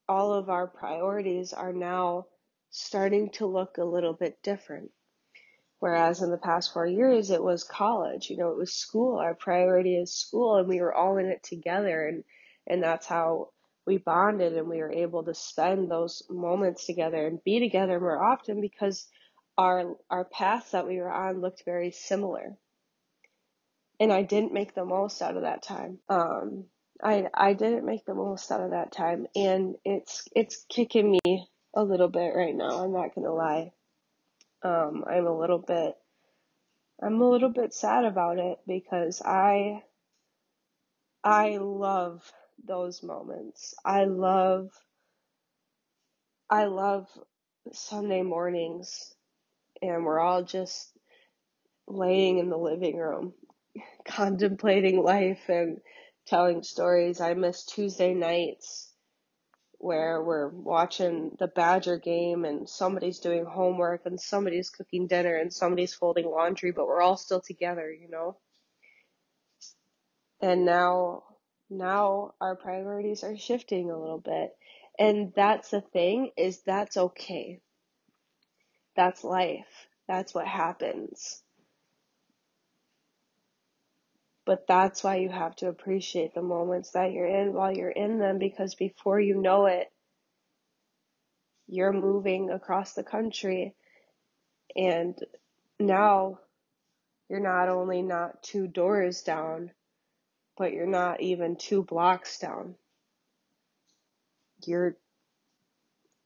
all 0.08 0.32
of 0.32 0.50
our 0.50 0.66
priorities 0.66 1.52
are 1.52 1.72
now 1.72 2.26
starting 2.70 3.30
to 3.30 3.46
look 3.46 3.78
a 3.78 3.84
little 3.84 4.12
bit 4.12 4.42
different. 4.42 4.90
Whereas 5.78 6.20
in 6.20 6.30
the 6.30 6.36
past 6.36 6.72
four 6.72 6.86
years, 6.86 7.30
it 7.30 7.42
was 7.42 7.64
college, 7.64 8.28
you 8.28 8.36
know, 8.36 8.50
it 8.50 8.58
was 8.58 8.74
school. 8.74 9.18
Our 9.18 9.34
priority 9.34 9.96
is 9.96 10.12
school 10.12 10.56
and 10.56 10.68
we 10.68 10.80
were 10.80 10.94
all 10.94 11.16
in 11.16 11.26
it 11.26 11.42
together. 11.42 12.06
And, 12.06 12.24
and 12.66 12.82
that's 12.82 13.06
how 13.06 13.50
we 13.86 13.96
bonded 13.96 14.56
and 14.56 14.68
we 14.68 14.78
were 14.78 14.92
able 14.92 15.24
to 15.24 15.34
spend 15.34 15.90
those 15.90 16.22
moments 16.28 16.86
together 16.86 17.26
and 17.26 17.42
be 17.44 17.60
together 17.60 17.98
more 17.98 18.22
often 18.22 18.60
because 18.60 19.06
our, 19.56 19.96
our 20.10 20.24
paths 20.24 20.72
that 20.72 20.86
we 20.86 20.98
were 20.98 21.10
on 21.10 21.40
looked 21.40 21.64
very 21.64 21.92
similar. 21.92 22.58
And 24.00 24.12
I 24.12 24.22
didn't 24.22 24.54
make 24.54 24.74
the 24.74 24.84
most 24.84 25.22
out 25.22 25.36
of 25.36 25.42
that 25.42 25.62
time. 25.62 25.98
Um, 26.08 26.64
I, 27.02 27.26
I 27.34 27.52
didn't 27.52 27.86
make 27.86 28.06
the 28.06 28.14
most 28.14 28.50
out 28.50 28.62
of 28.62 28.70
that 28.70 28.92
time 28.92 29.26
and 29.36 29.76
it's, 29.84 30.26
it's 30.34 30.64
kicking 30.68 31.18
me 31.24 31.46
a 31.74 31.84
little 31.84 32.08
bit 32.08 32.34
right 32.34 32.54
now. 32.54 32.82
I'm 32.82 32.92
not 32.92 33.14
to 33.26 33.32
lie. 33.32 33.72
Um, 34.62 35.04
I'm 35.08 35.26
a 35.26 35.38
little 35.38 35.58
bit, 35.58 35.94
I'm 37.02 37.20
a 37.20 37.30
little 37.30 37.50
bit 37.50 37.72
sad 37.72 38.04
about 38.04 38.38
it 38.38 38.58
because 38.66 39.22
I, 39.22 39.82
I 41.22 41.58
love 41.58 42.22
those 42.66 43.02
moments. 43.02 43.74
I 43.84 44.04
love, 44.04 44.70
I 46.50 46.64
love 46.64 47.06
Sunday 47.72 48.22
mornings 48.22 49.14
and 49.82 50.04
we're 50.04 50.20
all 50.20 50.42
just 50.42 50.90
laying 51.86 52.38
in 52.38 52.50
the 52.50 52.56
living 52.58 52.96
room, 52.96 53.32
contemplating 54.04 55.02
life 55.02 55.48
and 55.48 55.78
telling 56.26 56.62
stories. 56.62 57.20
I 57.20 57.34
miss 57.34 57.64
Tuesday 57.64 58.14
nights 58.14 58.92
where 59.78 60.22
we're 60.22 60.48
watching 60.48 61.34
the 61.38 61.48
Badger 61.48 61.98
game 61.98 62.44
and 62.44 62.68
somebody's 62.68 63.18
doing 63.18 63.46
homework 63.46 64.02
and 64.04 64.20
somebody's 64.20 64.68
cooking 64.68 65.06
dinner 65.06 65.36
and 65.36 65.52
somebody's 65.52 65.94
folding 65.94 66.30
laundry, 66.30 66.70
but 66.70 66.86
we're 66.86 67.00
all 67.00 67.16
still 67.16 67.40
together, 67.40 67.90
you 67.90 68.08
know? 68.10 68.36
And 70.42 70.66
now, 70.66 71.22
now 71.70 72.34
our 72.40 72.56
priorities 72.56 73.24
are 73.24 73.36
shifting 73.38 73.90
a 73.90 73.98
little 73.98 74.20
bit. 74.20 74.50
And 74.98 75.32
that's 75.34 75.70
the 75.70 75.80
thing 75.80 76.30
is 76.36 76.60
that's 76.62 76.98
okay. 76.98 77.60
That's 78.96 79.24
life. 79.24 79.86
That's 80.08 80.34
what 80.34 80.46
happens. 80.46 81.42
But 84.44 84.66
that's 84.66 85.04
why 85.04 85.16
you 85.16 85.28
have 85.28 85.54
to 85.56 85.68
appreciate 85.68 86.34
the 86.34 86.42
moments 86.42 86.90
that 86.92 87.12
you're 87.12 87.26
in 87.26 87.52
while 87.52 87.76
you're 87.76 87.90
in 87.90 88.18
them 88.18 88.38
because 88.38 88.74
before 88.74 89.20
you 89.20 89.40
know 89.40 89.66
it, 89.66 89.92
you're 91.68 91.92
moving 91.92 92.50
across 92.50 92.94
the 92.94 93.04
country. 93.04 93.74
And 94.74 95.14
now 95.78 96.40
you're 97.28 97.40
not 97.40 97.68
only 97.68 98.02
not 98.02 98.42
two 98.42 98.66
doors 98.66 99.22
down, 99.22 99.70
but 100.56 100.72
you're 100.72 100.86
not 100.86 101.20
even 101.20 101.56
two 101.56 101.84
blocks 101.84 102.38
down. 102.38 102.74
You're 104.66 104.96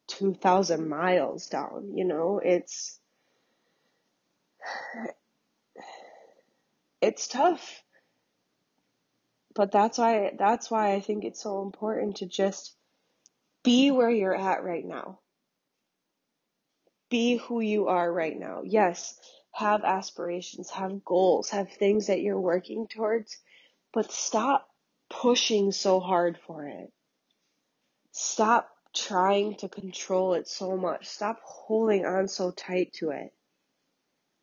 2,000 0.08 0.88
miles 0.88 1.46
down, 1.48 1.92
you 1.94 2.04
know, 2.04 2.40
it's, 2.42 2.98
it's 7.00 7.28
tough 7.28 7.83
but 9.54 9.72
that's 9.72 9.98
why 9.98 10.32
that's 10.38 10.70
why 10.70 10.94
I 10.94 11.00
think 11.00 11.24
it's 11.24 11.42
so 11.42 11.62
important 11.62 12.16
to 12.18 12.26
just 12.26 12.72
Be 13.64 13.92
where 13.92 14.10
you're 14.10 14.36
at 14.36 14.64
right 14.64 14.86
now. 14.86 15.20
Be 17.10 17.36
who 17.36 17.60
you 17.60 17.88
are 17.88 18.12
right 18.12 18.38
now. 18.38 18.62
Yes, 18.64 19.18
have 19.52 19.84
aspirations, 19.84 20.70
have 20.70 21.04
goals, 21.04 21.50
have 21.50 21.72
things 21.72 22.08
that 22.08 22.20
you're 22.20 22.40
working 22.40 22.88
towards, 22.88 23.38
but 23.92 24.12
stop 24.12 24.68
pushing 25.10 25.72
so 25.72 26.00
hard 26.00 26.38
for 26.46 26.66
it. 26.66 26.92
Stop 28.12 28.70
trying 28.94 29.56
to 29.56 29.68
control 29.68 30.34
it 30.34 30.48
so 30.48 30.76
much. 30.76 31.08
Stop 31.08 31.40
holding 31.44 32.06
on 32.06 32.28
so 32.28 32.50
tight 32.52 32.92
to 32.94 33.10
it. 33.10 33.32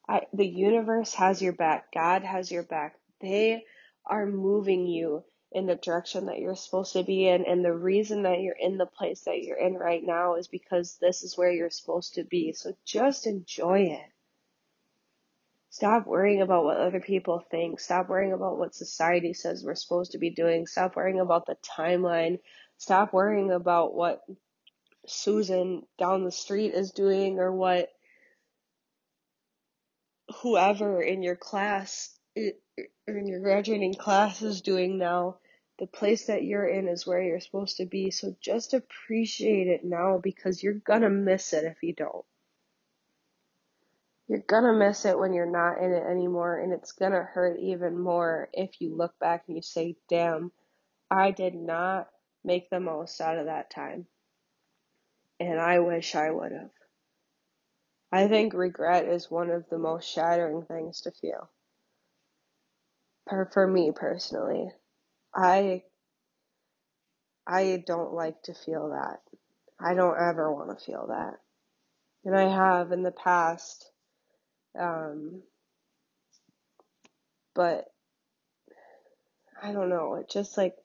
I, 0.10 0.24
the 0.34 0.48
universe 0.48 1.14
has 1.16 1.42
your 1.42 1.54
back. 1.54 1.92
God 1.94 2.24
has 2.24 2.52
your 2.52 2.64
back. 2.64 2.96
They 3.22 3.66
are 4.06 4.26
moving 4.26 4.88
you 4.88 5.24
in 5.52 5.66
the 5.66 5.76
direction 5.76 6.28
that 6.28 6.40
you're 6.40 6.56
supposed 6.56 6.94
to 6.94 7.04
be 7.04 7.28
in. 7.28 7.46
And 7.46 7.64
the 7.64 7.74
reason 7.74 8.24
that 8.24 8.40
you're 8.42 8.56
in 8.60 8.78
the 8.78 8.86
place 8.86 9.22
that 9.22 9.44
you're 9.44 9.58
in 9.58 9.74
right 9.74 10.02
now 10.04 10.36
is 10.36 10.48
because 10.48 10.98
this 11.02 11.24
is 11.24 11.38
where 11.38 11.52
you're 11.52 11.70
supposed 11.70 12.16
to 12.16 12.24
be. 12.24 12.54
So 12.54 12.74
just 12.86 13.28
enjoy 13.28 13.82
it. 13.82 14.10
Stop 15.70 16.06
worrying 16.06 16.42
about 16.42 16.66
what 16.66 16.78
other 16.78 17.00
people 17.00 17.44
think. 17.50 17.80
Stop 17.80 18.10
worrying 18.10 18.34
about 18.34 18.58
what 18.58 18.76
society 18.76 19.34
says 19.34 19.64
we're 19.64 19.76
supposed 19.76 20.12
to 20.12 20.18
be 20.18 20.30
doing. 20.30 20.68
Stop 20.68 20.96
worrying 20.96 21.20
about 21.20 21.46
the 21.46 21.56
timeline. 21.78 22.40
Stop 22.78 23.14
worrying 23.14 23.52
about 23.52 23.94
what 23.94 24.22
Susan 25.08 25.84
down 25.98 26.24
the 26.24 26.32
street 26.32 26.74
is 26.74 26.92
doing 26.92 27.40
or 27.40 27.52
what 27.52 27.90
whoever 30.42 31.02
in 31.02 31.24
your 31.24 31.36
class 31.36 32.10
in 32.36 33.28
your 33.28 33.42
graduating 33.42 33.96
class 33.96 34.42
is 34.42 34.62
doing 34.62 34.98
now. 34.98 35.38
The 35.80 35.88
place 35.88 36.28
that 36.28 36.44
you're 36.44 36.68
in 36.68 36.88
is 36.88 37.08
where 37.08 37.22
you're 37.22 37.40
supposed 37.40 37.78
to 37.78 37.86
be. 37.86 38.12
So 38.12 38.36
just 38.40 38.74
appreciate 38.74 39.68
it 39.68 39.84
now 39.84 40.20
because 40.22 40.62
you're 40.62 40.76
gonna 40.76 41.10
miss 41.10 41.54
it 41.54 41.66
if 41.66 41.82
you 41.82 41.94
don't. 41.94 42.26
You're 44.28 44.44
gonna 44.48 44.74
miss 44.74 45.06
it 45.06 45.18
when 45.18 45.34
you're 45.34 45.52
not 45.52 45.80
in 45.80 45.92
it 45.92 46.04
anymore, 46.04 46.60
and 46.60 46.72
it's 46.72 46.94
gonna 46.94 47.24
hurt 47.24 47.60
even 47.60 48.00
more 48.00 48.50
if 48.54 48.80
you 48.80 48.96
look 48.96 49.18
back 49.20 49.44
and 49.48 49.58
you 49.58 49.62
say, 49.62 49.98
damn, 50.08 50.52
I 51.10 51.32
did 51.32 51.56
not 51.56 52.10
make 52.44 52.70
the 52.70 52.80
most 52.80 53.20
out 53.20 53.38
of 53.38 53.48
that 53.48 53.70
time. 53.70 54.08
And 55.40 55.60
I 55.60 55.80
wish 55.80 56.16
I 56.16 56.30
would 56.30 56.52
have. 56.52 56.70
I 58.12 58.28
think 58.28 58.54
regret 58.54 59.06
is 59.06 59.32
one 59.32 59.50
of 59.50 59.68
the 59.70 59.80
most 59.80 60.08
shattering 60.08 60.64
things 60.64 61.02
to 61.02 61.12
feel. 61.12 61.50
For, 63.30 63.50
for 63.54 63.68
me 63.68 63.92
personally, 63.96 64.70
I 65.34 65.84
I 67.48 67.84
don't 67.86 68.14
like 68.14 68.42
to 68.44 68.54
feel 68.54 68.90
that. 68.90 69.22
I 69.80 69.94
don't 69.94 70.18
ever 70.18 70.52
want 70.54 70.78
to 70.78 70.86
feel 70.86 71.08
that. 71.08 71.40
And 72.24 72.36
I 72.36 72.50
have 72.50 72.92
in 72.92 73.04
the 73.04 73.12
past 73.12 73.92
um, 74.80 75.42
but 77.54 77.86
I 79.62 79.72
don't 79.72 79.90
know, 79.90 80.16
it 80.16 80.30
just 80.30 80.58
like 80.58 80.76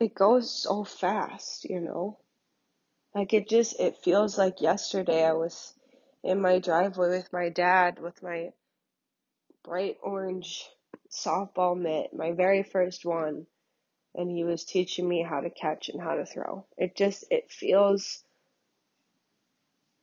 it 0.00 0.14
goes 0.14 0.62
so 0.62 0.84
fast, 0.84 1.64
you 1.64 1.80
know? 1.80 2.18
Like 3.14 3.32
it 3.32 3.48
just 3.48 3.80
it 3.80 3.96
feels 4.04 4.38
like 4.38 4.60
yesterday 4.60 5.24
I 5.24 5.32
was 5.32 5.74
in 6.22 6.40
my 6.40 6.58
driveway 6.58 7.08
with 7.08 7.32
my 7.32 7.48
dad 7.48 8.00
with 8.00 8.22
my 8.22 8.50
bright 9.64 9.96
orange 10.02 10.68
softball 11.10 11.78
mitt, 11.78 12.12
my 12.14 12.32
very 12.32 12.62
first 12.62 13.04
one, 13.04 13.46
and 14.14 14.30
he 14.30 14.44
was 14.44 14.64
teaching 14.64 15.08
me 15.08 15.22
how 15.22 15.40
to 15.40 15.50
catch 15.50 15.88
and 15.88 16.02
how 16.02 16.14
to 16.14 16.26
throw. 16.26 16.66
It 16.76 16.96
just 16.96 17.24
it 17.30 17.50
feels 17.50 18.22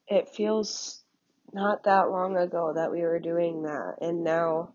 it 0.08 0.30
feels 0.30 1.04
not 1.54 1.84
that 1.84 2.10
long 2.10 2.38
ago 2.38 2.74
that 2.76 2.92
we 2.92 3.02
were 3.02 3.20
doing 3.20 3.64
that 3.64 3.96
and 4.02 4.24
now 4.24 4.74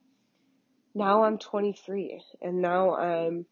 now 0.95 1.25
I'm 1.25 1.39
23 1.39 2.23
and 2.43 2.61
now 2.61 2.97
I'm 2.97 3.47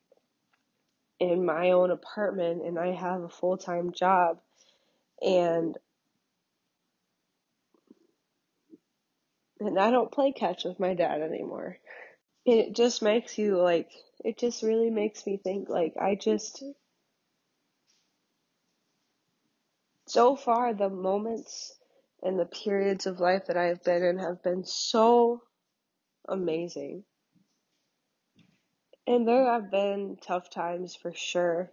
in 1.20 1.44
my 1.44 1.72
own 1.72 1.90
apartment 1.90 2.62
and 2.64 2.78
I 2.78 2.92
have 2.92 3.22
a 3.22 3.28
full-time 3.28 3.92
job 3.92 4.40
and 5.20 5.76
and 9.60 9.78
I 9.78 9.90
don't 9.90 10.12
play 10.12 10.32
catch 10.32 10.64
with 10.64 10.80
my 10.80 10.94
dad 10.94 11.22
anymore. 11.22 11.78
it 12.46 12.74
just 12.74 13.02
makes 13.02 13.38
you 13.38 13.60
like 13.60 13.90
it 14.24 14.38
just 14.38 14.62
really 14.62 14.90
makes 14.90 15.26
me 15.26 15.38
think 15.42 15.68
like 15.68 15.94
I 16.00 16.16
just 16.16 16.64
so 20.06 20.36
far 20.36 20.74
the 20.74 20.88
moments 20.88 21.76
and 22.22 22.38
the 22.38 22.46
periods 22.46 23.06
of 23.06 23.20
life 23.20 23.46
that 23.46 23.56
I've 23.56 23.82
been 23.84 24.02
in 24.02 24.18
have 24.18 24.42
been 24.42 24.64
so 24.64 25.42
amazing. 26.28 27.04
And 29.06 29.26
there 29.26 29.46
have 29.46 29.70
been 29.70 30.18
tough 30.20 30.50
times 30.50 30.96
for 30.96 31.12
sure. 31.14 31.72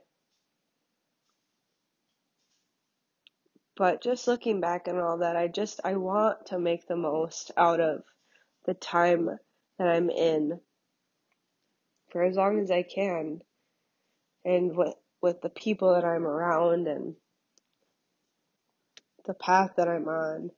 But 3.78 4.02
just 4.02 4.28
looking 4.28 4.62
back 4.62 4.88
and 4.88 5.00
all 5.00 5.18
that, 5.18 5.36
I 5.36 5.48
just 5.48 5.82
I 5.84 5.96
want 5.96 6.48
to 6.48 6.60
make 6.60 6.88
the 6.88 6.96
most 6.96 7.52
out 7.58 7.82
of 7.82 8.04
the 8.66 8.74
time 8.74 9.38
that 9.78 9.88
I'm 9.88 10.10
in 10.10 10.62
for 12.10 12.24
as 12.24 12.36
long 12.38 12.60
as 12.60 12.72
I 12.72 12.84
can 12.84 13.42
and 14.46 14.76
with 14.76 14.96
with 15.22 15.42
the 15.42 15.50
people 15.50 15.94
that 15.94 16.06
I'm 16.06 16.26
around 16.26 16.88
and 16.88 17.16
the 19.26 19.34
path 19.34 19.72
that 19.78 19.90
I'm 19.90 20.08
on. 20.08 20.52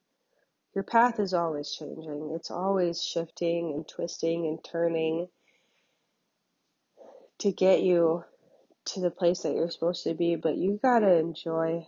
Your 0.76 0.84
path 0.84 1.20
is 1.20 1.34
always 1.34 1.72
changing. 1.72 2.34
It's 2.36 2.52
always 2.52 3.04
shifting 3.04 3.74
and 3.74 3.88
twisting 3.88 4.46
and 4.46 4.64
turning 4.64 5.30
to 7.40 7.52
get 7.52 7.82
you 7.82 8.24
to 8.86 9.00
the 9.00 9.10
place 9.10 9.42
that 9.42 9.56
you're 9.56 9.72
supposed 9.72 10.04
to 10.04 10.14
be, 10.14 10.36
but 10.36 10.58
you 10.58 10.80
gotta 10.84 11.16
enjoy 11.16 11.88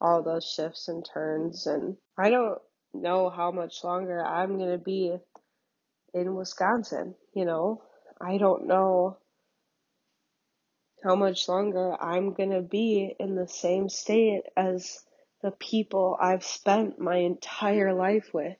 all 0.00 0.22
those 0.22 0.44
shifts 0.44 0.88
and 0.88 1.04
turns. 1.04 1.66
And 1.66 1.96
I 2.16 2.30
don't 2.30 2.58
know 2.94 3.30
how 3.30 3.50
much 3.50 3.82
longer 3.84 4.24
I'm 4.24 4.58
gonna 4.58 4.78
be 4.78 5.16
in 6.14 6.34
Wisconsin, 6.34 7.14
you 7.34 7.44
know? 7.44 7.82
I 8.20 8.38
don't 8.38 8.66
know 8.66 9.18
how 11.04 11.14
much 11.14 11.48
longer 11.48 11.94
I'm 12.02 12.34
gonna 12.34 12.62
be 12.62 13.14
in 13.18 13.34
the 13.34 13.48
same 13.48 13.88
state 13.88 14.42
as 14.56 15.04
the 15.42 15.52
people 15.52 16.16
I've 16.20 16.44
spent 16.44 16.98
my 16.98 17.16
entire 17.16 17.94
life 17.94 18.30
with. 18.32 18.56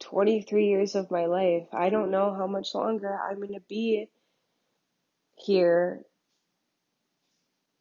23 0.00 0.66
years 0.66 0.94
of 0.94 1.10
my 1.10 1.26
life. 1.26 1.68
I 1.72 1.90
don't 1.90 2.10
know 2.10 2.34
how 2.34 2.46
much 2.46 2.74
longer 2.74 3.18
I'm 3.18 3.36
going 3.36 3.54
to 3.54 3.62
be 3.68 4.08
here 5.36 6.02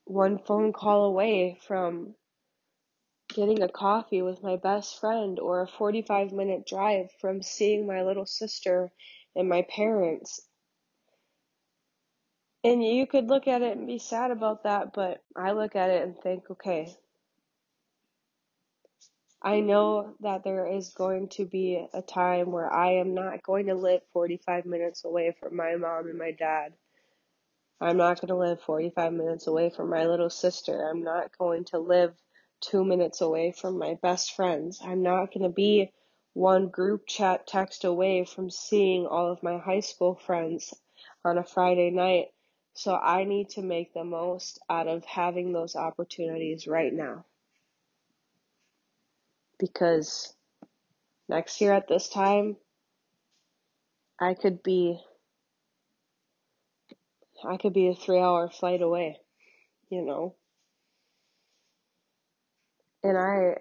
one 0.10 0.39
phone 0.39 0.74
call 0.74 1.06
away 1.06 1.60
from 1.67 2.15
getting 3.34 3.62
a 3.62 3.69
coffee 3.69 4.24
with 4.24 4.41
my 4.41 4.56
best 4.56 5.00
friend 5.00 5.39
or 5.39 5.62
a 5.62 5.67
45 5.67 6.32
minute 6.32 6.65
drive 6.65 7.12
from 7.22 7.43
seeing 7.43 7.86
my 7.86 8.02
little 8.02 8.26
sister 8.26 8.91
and 9.36 9.48
my 9.48 9.62
parents. 9.69 10.41
And 12.63 12.84
you 12.84 13.06
could 13.06 13.28
look 13.28 13.48
at 13.48 13.62
it 13.62 13.78
and 13.78 13.86
be 13.86 14.00
sad 14.00 14.32
about 14.32 14.63
that, 14.63 14.93
but 14.93 15.22
I 15.36 15.52
look 15.52 15.76
at 15.76 15.91
it 15.91 16.04
and 16.04 16.17
think, 16.17 16.50
okay, 16.50 16.93
I 19.41 19.62
know 19.62 20.15
that 20.22 20.43
there 20.43 20.65
is 20.67 20.89
going 20.89 21.30
to 21.30 21.45
be 21.45 21.86
a 21.93 22.02
time 22.02 22.52
where 22.52 22.72
I 22.72 22.93
am 22.95 23.13
not 23.13 23.43
going 23.43 23.67
to 23.67 23.76
live 23.76 24.02
45 24.12 24.65
minutes 24.65 25.06
away 25.06 25.36
from 25.39 25.56
my 25.56 25.76
mom 25.76 26.08
and 26.08 26.17
my 26.17 26.32
dad. 26.32 26.74
I'm 27.81 27.97
not 27.97 28.19
going 28.19 28.29
to 28.29 28.35
live 28.35 28.61
45 28.61 29.13
minutes 29.13 29.47
away 29.47 29.69
from 29.69 29.89
my 29.89 30.05
little 30.05 30.29
sister. 30.29 30.89
I'm 30.89 31.03
not 31.03 31.37
going 31.37 31.65
to 31.65 31.79
live 31.79 32.13
two 32.61 32.83
minutes 32.83 33.21
away 33.21 33.53
from 33.53 33.77
my 33.77 33.97
best 34.01 34.35
friends. 34.35 34.79
I'm 34.83 35.01
not 35.01 35.33
going 35.33 35.43
to 35.43 35.49
be 35.49 35.91
one 36.33 36.67
group 36.67 37.07
chat 37.07 37.47
text 37.47 37.85
away 37.85 38.25
from 38.25 38.49
seeing 38.49 39.07
all 39.07 39.31
of 39.31 39.43
my 39.43 39.57
high 39.57 39.79
school 39.79 40.15
friends 40.15 40.73
on 41.23 41.37
a 41.37 41.43
Friday 41.43 41.89
night. 41.89 42.27
So 42.73 42.95
I 42.95 43.23
need 43.23 43.49
to 43.51 43.61
make 43.61 43.93
the 43.93 44.03
most 44.03 44.59
out 44.69 44.87
of 44.87 45.05
having 45.05 45.53
those 45.53 45.75
opportunities 45.75 46.67
right 46.67 46.93
now 46.93 47.25
because 49.59 50.33
next 51.27 51.61
year 51.61 51.73
at 51.73 51.87
this 51.87 52.09
time, 52.09 52.55
I 54.19 54.33
could 54.33 54.63
be 54.63 54.99
I 57.43 57.58
could 57.58 57.73
be 57.73 57.88
a 57.88 57.95
3-hour 57.95 58.49
flight 58.49 58.82
away, 58.82 59.19
you 59.89 60.02
know. 60.02 60.36
And 63.04 63.17
I 63.17 63.56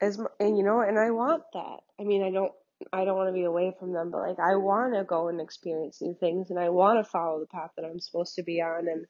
as 0.00 0.18
and 0.38 0.56
you 0.56 0.64
know, 0.64 0.80
and 0.80 0.98
I 0.98 1.10
want 1.10 1.42
that. 1.52 1.80
I 1.98 2.04
mean, 2.04 2.22
I 2.22 2.30
don't 2.30 2.52
I 2.92 3.04
don't 3.04 3.16
want 3.16 3.28
to 3.28 3.34
be 3.34 3.44
away 3.44 3.74
from 3.78 3.92
them, 3.92 4.10
but 4.10 4.22
like 4.22 4.38
I 4.38 4.56
want 4.56 4.94
to 4.94 5.04
go 5.04 5.28
and 5.28 5.40
experience 5.40 6.00
new 6.00 6.16
things 6.18 6.50
and 6.50 6.58
I 6.58 6.70
want 6.70 7.04
to 7.04 7.10
follow 7.10 7.40
the 7.40 7.46
path 7.46 7.70
that 7.76 7.84
I'm 7.84 8.00
supposed 8.00 8.34
to 8.36 8.42
be 8.42 8.60
on. 8.62 8.88
And 8.88 9.06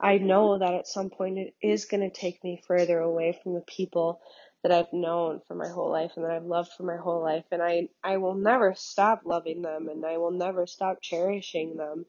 I 0.00 0.18
know 0.18 0.58
that 0.58 0.74
at 0.74 0.86
some 0.86 1.10
point 1.10 1.38
it 1.38 1.54
is 1.62 1.86
going 1.86 2.08
to 2.08 2.14
take 2.14 2.42
me 2.44 2.62
further 2.66 2.98
away 2.98 3.38
from 3.42 3.54
the 3.54 3.64
people 3.66 4.20
that 4.62 4.72
I've 4.72 4.92
known 4.92 5.40
for 5.46 5.54
my 5.54 5.68
whole 5.68 5.90
life 5.90 6.12
and 6.16 6.24
that 6.24 6.32
I've 6.32 6.44
loved 6.44 6.70
for 6.76 6.82
my 6.82 6.96
whole 6.96 7.22
life. 7.22 7.44
And 7.52 7.62
I, 7.62 7.88
I 8.02 8.16
will 8.16 8.34
never 8.34 8.74
stop 8.76 9.22
loving 9.24 9.62
them 9.62 9.88
and 9.88 10.04
I 10.04 10.18
will 10.18 10.32
never 10.32 10.66
stop 10.66 11.00
cherishing 11.00 11.76
them. 11.76 12.06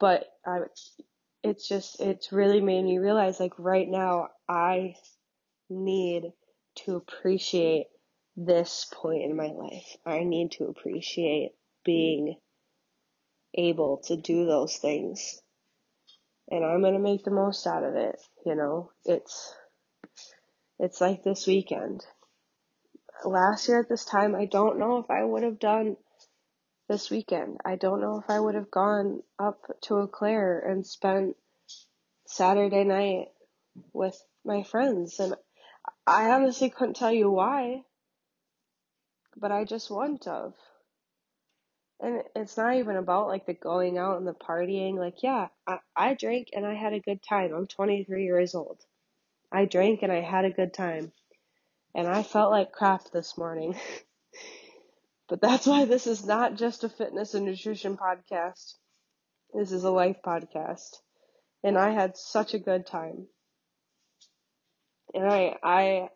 But 0.00 0.26
I, 0.46 0.60
it's 1.42 1.68
just, 1.68 2.00
it's 2.00 2.32
really 2.32 2.60
made 2.60 2.84
me 2.84 2.98
realize 2.98 3.38
like 3.38 3.58
right 3.58 3.88
now 3.88 4.28
I 4.48 4.94
need 5.70 6.32
to 6.84 6.96
appreciate 6.96 7.86
this 8.36 8.86
point 8.92 9.24
in 9.24 9.36
my 9.36 9.48
life. 9.48 9.96
I 10.06 10.24
need 10.24 10.52
to 10.52 10.64
appreciate 10.64 11.52
being 11.84 12.36
able 13.54 13.98
to 14.06 14.16
do 14.16 14.46
those 14.46 14.76
things. 14.76 15.40
And 16.50 16.64
I'm 16.64 16.80
going 16.80 16.94
to 16.94 17.00
make 17.00 17.24
the 17.24 17.30
most 17.30 17.66
out 17.66 17.84
of 17.84 17.94
it, 17.94 18.18
you 18.46 18.54
know. 18.54 18.90
It's 19.04 19.54
it's 20.78 21.00
like 21.00 21.24
this 21.24 21.46
weekend. 21.46 22.04
Last 23.24 23.68
year 23.68 23.80
at 23.80 23.88
this 23.88 24.04
time, 24.04 24.34
I 24.34 24.44
don't 24.44 24.78
know 24.78 24.98
if 24.98 25.10
I 25.10 25.24
would 25.24 25.42
have 25.42 25.58
done 25.58 25.96
this 26.88 27.10
weekend. 27.10 27.58
I 27.64 27.76
don't 27.76 28.00
know 28.00 28.18
if 28.18 28.30
I 28.30 28.38
would 28.38 28.54
have 28.54 28.70
gone 28.70 29.22
up 29.38 29.60
to 29.82 29.96
Eau 29.96 30.06
Claire 30.06 30.60
and 30.60 30.86
spent 30.86 31.36
Saturday 32.26 32.84
night 32.84 33.28
with 33.92 34.20
my 34.44 34.62
friends. 34.62 35.18
And 35.18 35.34
I 36.06 36.30
honestly 36.30 36.70
couldn't 36.70 36.96
tell 36.96 37.12
you 37.12 37.30
why 37.30 37.82
but 39.40 39.52
I 39.52 39.64
just 39.64 39.90
wouldn't 39.90 40.24
have. 40.24 40.52
And 42.00 42.22
it's 42.36 42.56
not 42.56 42.76
even 42.76 42.96
about 42.96 43.28
like 43.28 43.46
the 43.46 43.54
going 43.54 43.98
out 43.98 44.18
and 44.18 44.26
the 44.26 44.32
partying. 44.32 44.96
Like, 44.96 45.22
yeah, 45.22 45.48
I, 45.66 45.78
I 45.96 46.14
drank 46.14 46.48
and 46.52 46.64
I 46.64 46.74
had 46.74 46.92
a 46.92 47.00
good 47.00 47.20
time. 47.22 47.52
I'm 47.52 47.66
23 47.66 48.24
years 48.24 48.54
old. 48.54 48.80
I 49.50 49.64
drank 49.64 50.02
and 50.02 50.12
I 50.12 50.20
had 50.20 50.44
a 50.44 50.50
good 50.50 50.74
time. 50.74 51.12
And 51.94 52.06
I 52.06 52.22
felt 52.22 52.50
like 52.50 52.72
crap 52.72 53.10
this 53.10 53.38
morning. 53.38 53.74
but 55.28 55.40
that's 55.40 55.66
why 55.66 55.84
this 55.84 56.06
is 56.06 56.24
not 56.24 56.56
just 56.56 56.84
a 56.84 56.88
fitness 56.88 57.34
and 57.34 57.46
nutrition 57.46 57.96
podcast. 57.96 58.74
This 59.54 59.72
is 59.72 59.84
a 59.84 59.90
life 59.90 60.18
podcast. 60.24 60.96
And 61.64 61.78
I 61.78 61.90
had 61.90 62.16
such 62.16 62.54
a 62.54 62.58
good 62.58 62.86
time. 62.86 63.26
And 65.14 65.26
I, 65.26 65.56
I 65.62 66.08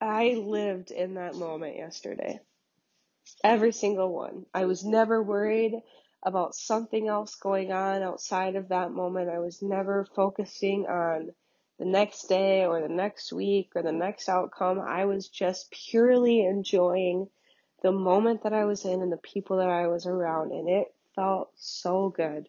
I 0.00 0.30
lived 0.30 0.90
in 0.90 1.14
that 1.14 1.34
moment 1.34 1.76
yesterday. 1.76 2.40
Every 3.44 3.72
single 3.72 4.12
one. 4.12 4.46
I 4.54 4.64
was 4.64 4.82
never 4.84 5.22
worried 5.22 5.74
about 6.24 6.54
something 6.54 7.06
else 7.06 7.34
going 7.36 7.70
on 7.70 8.02
outside 8.02 8.56
of 8.56 8.68
that 8.68 8.92
moment. 8.92 9.28
I 9.28 9.40
was 9.40 9.60
never 9.60 10.06
focusing 10.16 10.86
on 10.86 11.32
the 11.80 11.86
next 11.86 12.28
day 12.28 12.66
or 12.66 12.82
the 12.82 12.94
next 12.94 13.32
week 13.32 13.70
or 13.74 13.82
the 13.82 13.90
next 13.90 14.28
outcome. 14.28 14.78
I 14.78 15.06
was 15.06 15.28
just 15.28 15.72
purely 15.72 16.44
enjoying 16.44 17.26
the 17.82 17.90
moment 17.90 18.42
that 18.42 18.52
I 18.52 18.66
was 18.66 18.84
in 18.84 19.00
and 19.00 19.10
the 19.10 19.16
people 19.16 19.56
that 19.56 19.70
I 19.70 19.88
was 19.88 20.06
around, 20.06 20.52
and 20.52 20.68
it 20.68 20.88
felt 21.16 21.50
so 21.56 22.10
good. 22.14 22.46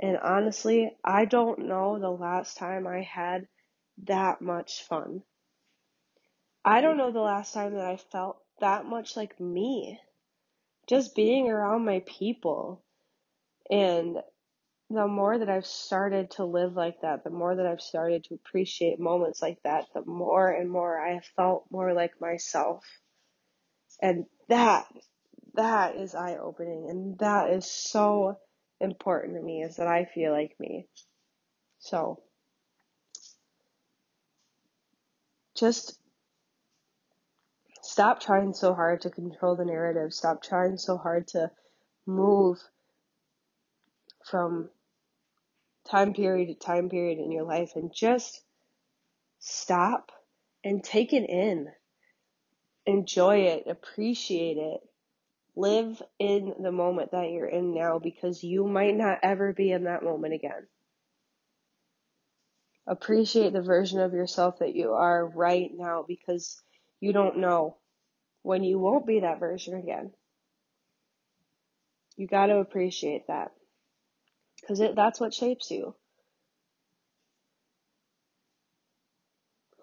And 0.00 0.16
honestly, 0.16 0.90
I 1.04 1.26
don't 1.26 1.68
know 1.68 1.98
the 1.98 2.08
last 2.08 2.56
time 2.56 2.86
I 2.86 3.02
had 3.02 3.46
that 4.04 4.40
much 4.40 4.82
fun. 4.84 5.22
I 6.64 6.80
don't 6.80 6.96
know 6.96 7.12
the 7.12 7.20
last 7.20 7.52
time 7.52 7.74
that 7.74 7.84
I 7.84 7.98
felt 7.98 8.38
that 8.60 8.86
much 8.86 9.14
like 9.14 9.38
me. 9.38 10.00
Just 10.88 11.14
being 11.14 11.50
around 11.50 11.84
my 11.84 12.02
people. 12.06 12.82
And 13.70 14.16
the 14.94 15.06
more 15.06 15.38
that 15.38 15.48
I've 15.48 15.66
started 15.66 16.32
to 16.32 16.44
live 16.44 16.74
like 16.74 17.00
that, 17.02 17.24
the 17.24 17.30
more 17.30 17.54
that 17.54 17.66
I've 17.66 17.80
started 17.80 18.24
to 18.24 18.34
appreciate 18.34 18.98
moments 19.00 19.42
like 19.42 19.62
that, 19.64 19.86
the 19.94 20.04
more 20.04 20.50
and 20.50 20.70
more 20.70 20.98
I 20.98 21.14
have 21.14 21.24
felt 21.36 21.66
more 21.70 21.92
like 21.92 22.20
myself. 22.20 22.84
And 24.02 24.26
that, 24.48 24.86
that 25.54 25.96
is 25.96 26.14
eye 26.14 26.36
opening. 26.36 26.88
And 26.90 27.18
that 27.18 27.50
is 27.50 27.70
so 27.70 28.38
important 28.80 29.36
to 29.36 29.42
me 29.42 29.62
is 29.62 29.76
that 29.76 29.86
I 29.86 30.04
feel 30.04 30.32
like 30.32 30.56
me. 30.58 30.86
So, 31.78 32.22
just 35.56 35.98
stop 37.82 38.20
trying 38.20 38.54
so 38.54 38.74
hard 38.74 39.02
to 39.02 39.10
control 39.10 39.56
the 39.56 39.64
narrative. 39.64 40.12
Stop 40.12 40.42
trying 40.42 40.78
so 40.78 40.96
hard 40.96 41.28
to 41.28 41.50
move 42.06 42.58
from 44.30 44.68
time 45.90 46.14
period 46.14 46.48
to 46.48 46.54
time 46.54 46.88
period 46.88 47.18
in 47.18 47.32
your 47.32 47.44
life 47.44 47.72
and 47.76 47.92
just 47.94 48.42
stop 49.38 50.10
and 50.64 50.82
take 50.82 51.12
it 51.12 51.28
in. 51.28 51.68
Enjoy 52.86 53.38
it, 53.38 53.66
appreciate 53.68 54.56
it. 54.56 54.80
Live 55.56 56.02
in 56.18 56.54
the 56.62 56.72
moment 56.72 57.12
that 57.12 57.30
you're 57.30 57.48
in 57.48 57.74
now 57.74 57.98
because 57.98 58.42
you 58.42 58.66
might 58.66 58.96
not 58.96 59.18
ever 59.22 59.52
be 59.52 59.70
in 59.70 59.84
that 59.84 60.02
moment 60.02 60.34
again. 60.34 60.66
Appreciate 62.86 63.52
the 63.52 63.62
version 63.62 64.00
of 64.00 64.12
yourself 64.12 64.58
that 64.58 64.74
you 64.74 64.92
are 64.92 65.26
right 65.26 65.70
now 65.74 66.04
because 66.06 66.60
you 67.00 67.12
don't 67.12 67.38
know 67.38 67.76
when 68.42 68.64
you 68.64 68.78
won't 68.78 69.06
be 69.06 69.20
that 69.20 69.40
version 69.40 69.74
again. 69.76 70.12
You 72.16 72.26
got 72.26 72.46
to 72.46 72.56
appreciate 72.56 73.28
that 73.28 73.52
because 74.66 74.82
that's 74.94 75.20
what 75.20 75.34
shapes 75.34 75.70
you. 75.70 75.94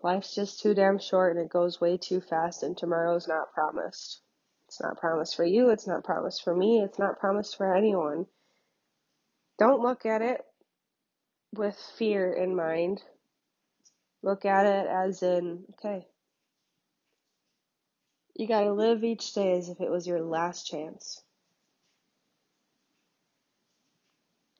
Life's 0.03 0.33
just 0.33 0.61
too 0.61 0.73
damn 0.73 0.97
short 0.97 1.35
and 1.35 1.45
it 1.45 1.51
goes 1.51 1.79
way 1.79 1.97
too 1.97 2.21
fast, 2.21 2.63
and 2.63 2.75
tomorrow's 2.75 3.27
not 3.27 3.53
promised. 3.53 4.21
It's 4.67 4.81
not 4.81 4.97
promised 4.97 5.35
for 5.35 5.45
you, 5.45 5.69
it's 5.69 5.85
not 5.85 6.03
promised 6.03 6.43
for 6.43 6.55
me, 6.55 6.79
it's 6.79 6.97
not 6.97 7.19
promised 7.19 7.57
for 7.57 7.75
anyone. 7.75 8.25
Don't 9.59 9.81
look 9.81 10.05
at 10.05 10.21
it 10.21 10.41
with 11.53 11.77
fear 11.97 12.33
in 12.33 12.55
mind. 12.55 13.03
Look 14.23 14.45
at 14.45 14.65
it 14.65 14.87
as 14.87 15.21
in, 15.21 15.65
okay, 15.73 16.07
you 18.35 18.47
gotta 18.47 18.73
live 18.73 19.03
each 19.03 19.33
day 19.33 19.57
as 19.57 19.69
if 19.69 19.81
it 19.81 19.91
was 19.91 20.07
your 20.07 20.21
last 20.21 20.65
chance. 20.65 21.21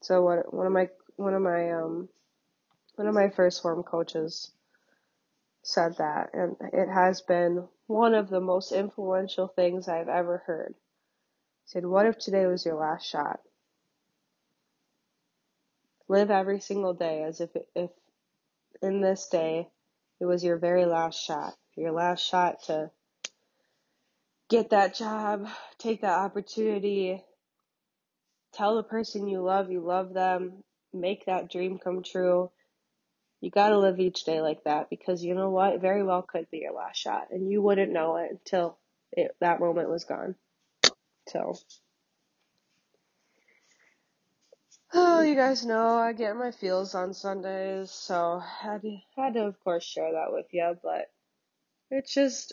So 0.02 0.22
what 0.22 0.52
one 0.52 0.66
of 0.66 0.72
my 0.72 0.88
one 1.16 1.34
of 1.34 1.42
my 1.42 1.70
um 1.72 2.08
one 2.96 3.06
of 3.06 3.14
my 3.14 3.28
1st 3.28 3.62
form 3.62 3.82
coaches 3.82 4.52
said 5.62 5.96
that 5.98 6.30
and 6.34 6.56
it 6.72 6.88
has 6.88 7.20
been 7.20 7.68
one 7.86 8.14
of 8.14 8.28
the 8.28 8.40
most 8.40 8.72
influential 8.72 9.48
things 9.48 9.88
I've 9.88 10.08
ever 10.08 10.38
heard. 10.46 10.74
He 11.64 11.70
said, 11.70 11.86
What 11.86 12.06
if 12.06 12.18
today 12.18 12.46
was 12.46 12.64
your 12.64 12.74
last 12.76 13.06
shot? 13.06 13.40
Live 16.08 16.30
every 16.30 16.60
single 16.60 16.94
day 16.94 17.22
as 17.22 17.40
if 17.40 17.50
if 17.74 17.90
in 18.82 19.00
this 19.00 19.28
day 19.28 19.68
it 20.20 20.24
was 20.24 20.42
your 20.42 20.58
very 20.58 20.84
last 20.84 21.24
shot. 21.24 21.54
Your 21.76 21.92
last 21.92 22.20
shot 22.20 22.62
to 22.64 22.90
get 24.48 24.70
that 24.70 24.94
job, 24.94 25.48
take 25.78 26.02
that 26.02 26.18
opportunity, 26.18 27.24
tell 28.52 28.76
the 28.76 28.82
person 28.82 29.28
you 29.28 29.40
love 29.42 29.70
you 29.70 29.80
love 29.80 30.12
them, 30.12 30.62
make 30.92 31.26
that 31.26 31.50
dream 31.50 31.78
come 31.78 32.02
true. 32.02 32.50
You 33.40 33.50
gotta 33.50 33.78
live 33.78 33.98
each 33.98 34.24
day 34.24 34.40
like 34.40 34.64
that 34.64 34.88
because 34.90 35.24
you 35.24 35.34
know 35.34 35.50
what? 35.50 35.80
Very 35.80 36.02
well 36.02 36.22
could 36.22 36.50
be 36.50 36.58
your 36.58 36.72
last 36.72 36.98
shot 36.98 37.28
and 37.30 37.50
you 37.50 37.60
wouldn't 37.60 37.92
know 37.92 38.16
it 38.16 38.30
until 38.30 38.78
it, 39.12 39.34
that 39.40 39.60
moment 39.60 39.90
was 39.90 40.04
gone. 40.04 40.36
So. 41.28 41.56
Oh, 44.94 45.20
you 45.22 45.34
guys 45.34 45.64
know 45.64 45.96
I 45.96 46.12
get 46.12 46.36
my 46.36 46.50
feels 46.52 46.94
on 46.94 47.14
Sundays, 47.14 47.90
so 47.90 48.38
had 48.40 48.82
to, 48.82 48.96
had 49.16 49.34
to 49.34 49.46
of 49.46 49.58
course 49.64 49.84
share 49.84 50.12
that 50.12 50.32
with 50.32 50.46
you, 50.52 50.76
but 50.82 51.10
it's 51.90 52.14
just 52.14 52.52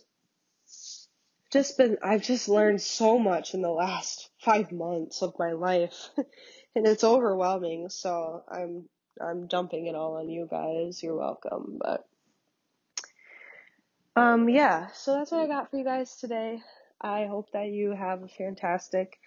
just 1.51 1.77
been 1.77 1.97
I've 2.03 2.21
just 2.21 2.47
learned 2.47 2.81
so 2.81 3.17
much 3.17 3.53
in 3.53 3.61
the 3.61 3.71
last 3.71 4.29
five 4.39 4.71
months 4.71 5.21
of 5.21 5.33
my 5.39 5.53
life, 5.53 6.09
and 6.75 6.87
it's 6.87 7.03
overwhelming. 7.03 7.89
So 7.89 8.43
I'm 8.49 8.87
I'm 9.21 9.47
dumping 9.47 9.87
it 9.87 9.95
all 9.95 10.17
on 10.17 10.29
you 10.29 10.47
guys. 10.49 11.01
You're 11.01 11.17
welcome, 11.17 11.79
but 11.81 12.05
um 14.15 14.49
yeah. 14.49 14.87
So 14.93 15.13
that's 15.13 15.31
what 15.31 15.41
I 15.41 15.47
got 15.47 15.71
for 15.71 15.77
you 15.77 15.83
guys 15.83 16.15
today. 16.15 16.59
I 17.01 17.25
hope 17.25 17.51
that 17.53 17.69
you 17.69 17.91
have 17.91 18.23
a 18.23 18.27
fantastic 18.27 19.17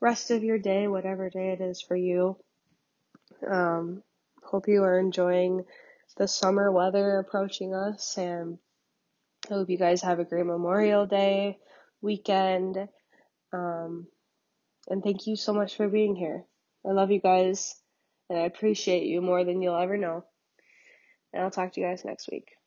rest 0.00 0.30
of 0.30 0.42
your 0.42 0.58
day, 0.58 0.88
whatever 0.88 1.28
day 1.28 1.50
it 1.50 1.60
is 1.60 1.82
for 1.82 1.96
you. 1.96 2.36
Um, 3.48 4.02
hope 4.42 4.66
you 4.68 4.82
are 4.82 4.98
enjoying 4.98 5.64
the 6.16 6.26
summer 6.26 6.72
weather 6.72 7.18
approaching 7.18 7.74
us, 7.74 8.16
and 8.16 8.58
I 9.50 9.54
hope 9.54 9.70
you 9.70 9.78
guys 9.78 10.02
have 10.02 10.18
a 10.18 10.24
great 10.24 10.44
Memorial 10.44 11.06
Day 11.06 11.58
weekend. 12.02 12.76
Um, 13.52 14.06
and 14.88 15.02
thank 15.02 15.26
you 15.26 15.36
so 15.36 15.52
much 15.52 15.76
for 15.76 15.88
being 15.88 16.14
here. 16.16 16.44
I 16.86 16.92
love 16.92 17.10
you 17.10 17.20
guys, 17.20 17.74
and 18.28 18.38
I 18.38 18.42
appreciate 18.42 19.06
you 19.06 19.20
more 19.20 19.44
than 19.44 19.62
you'll 19.62 19.80
ever 19.80 19.96
know. 19.96 20.24
And 21.32 21.42
I'll 21.42 21.50
talk 21.50 21.72
to 21.72 21.80
you 21.80 21.86
guys 21.86 22.04
next 22.04 22.28
week. 22.30 22.57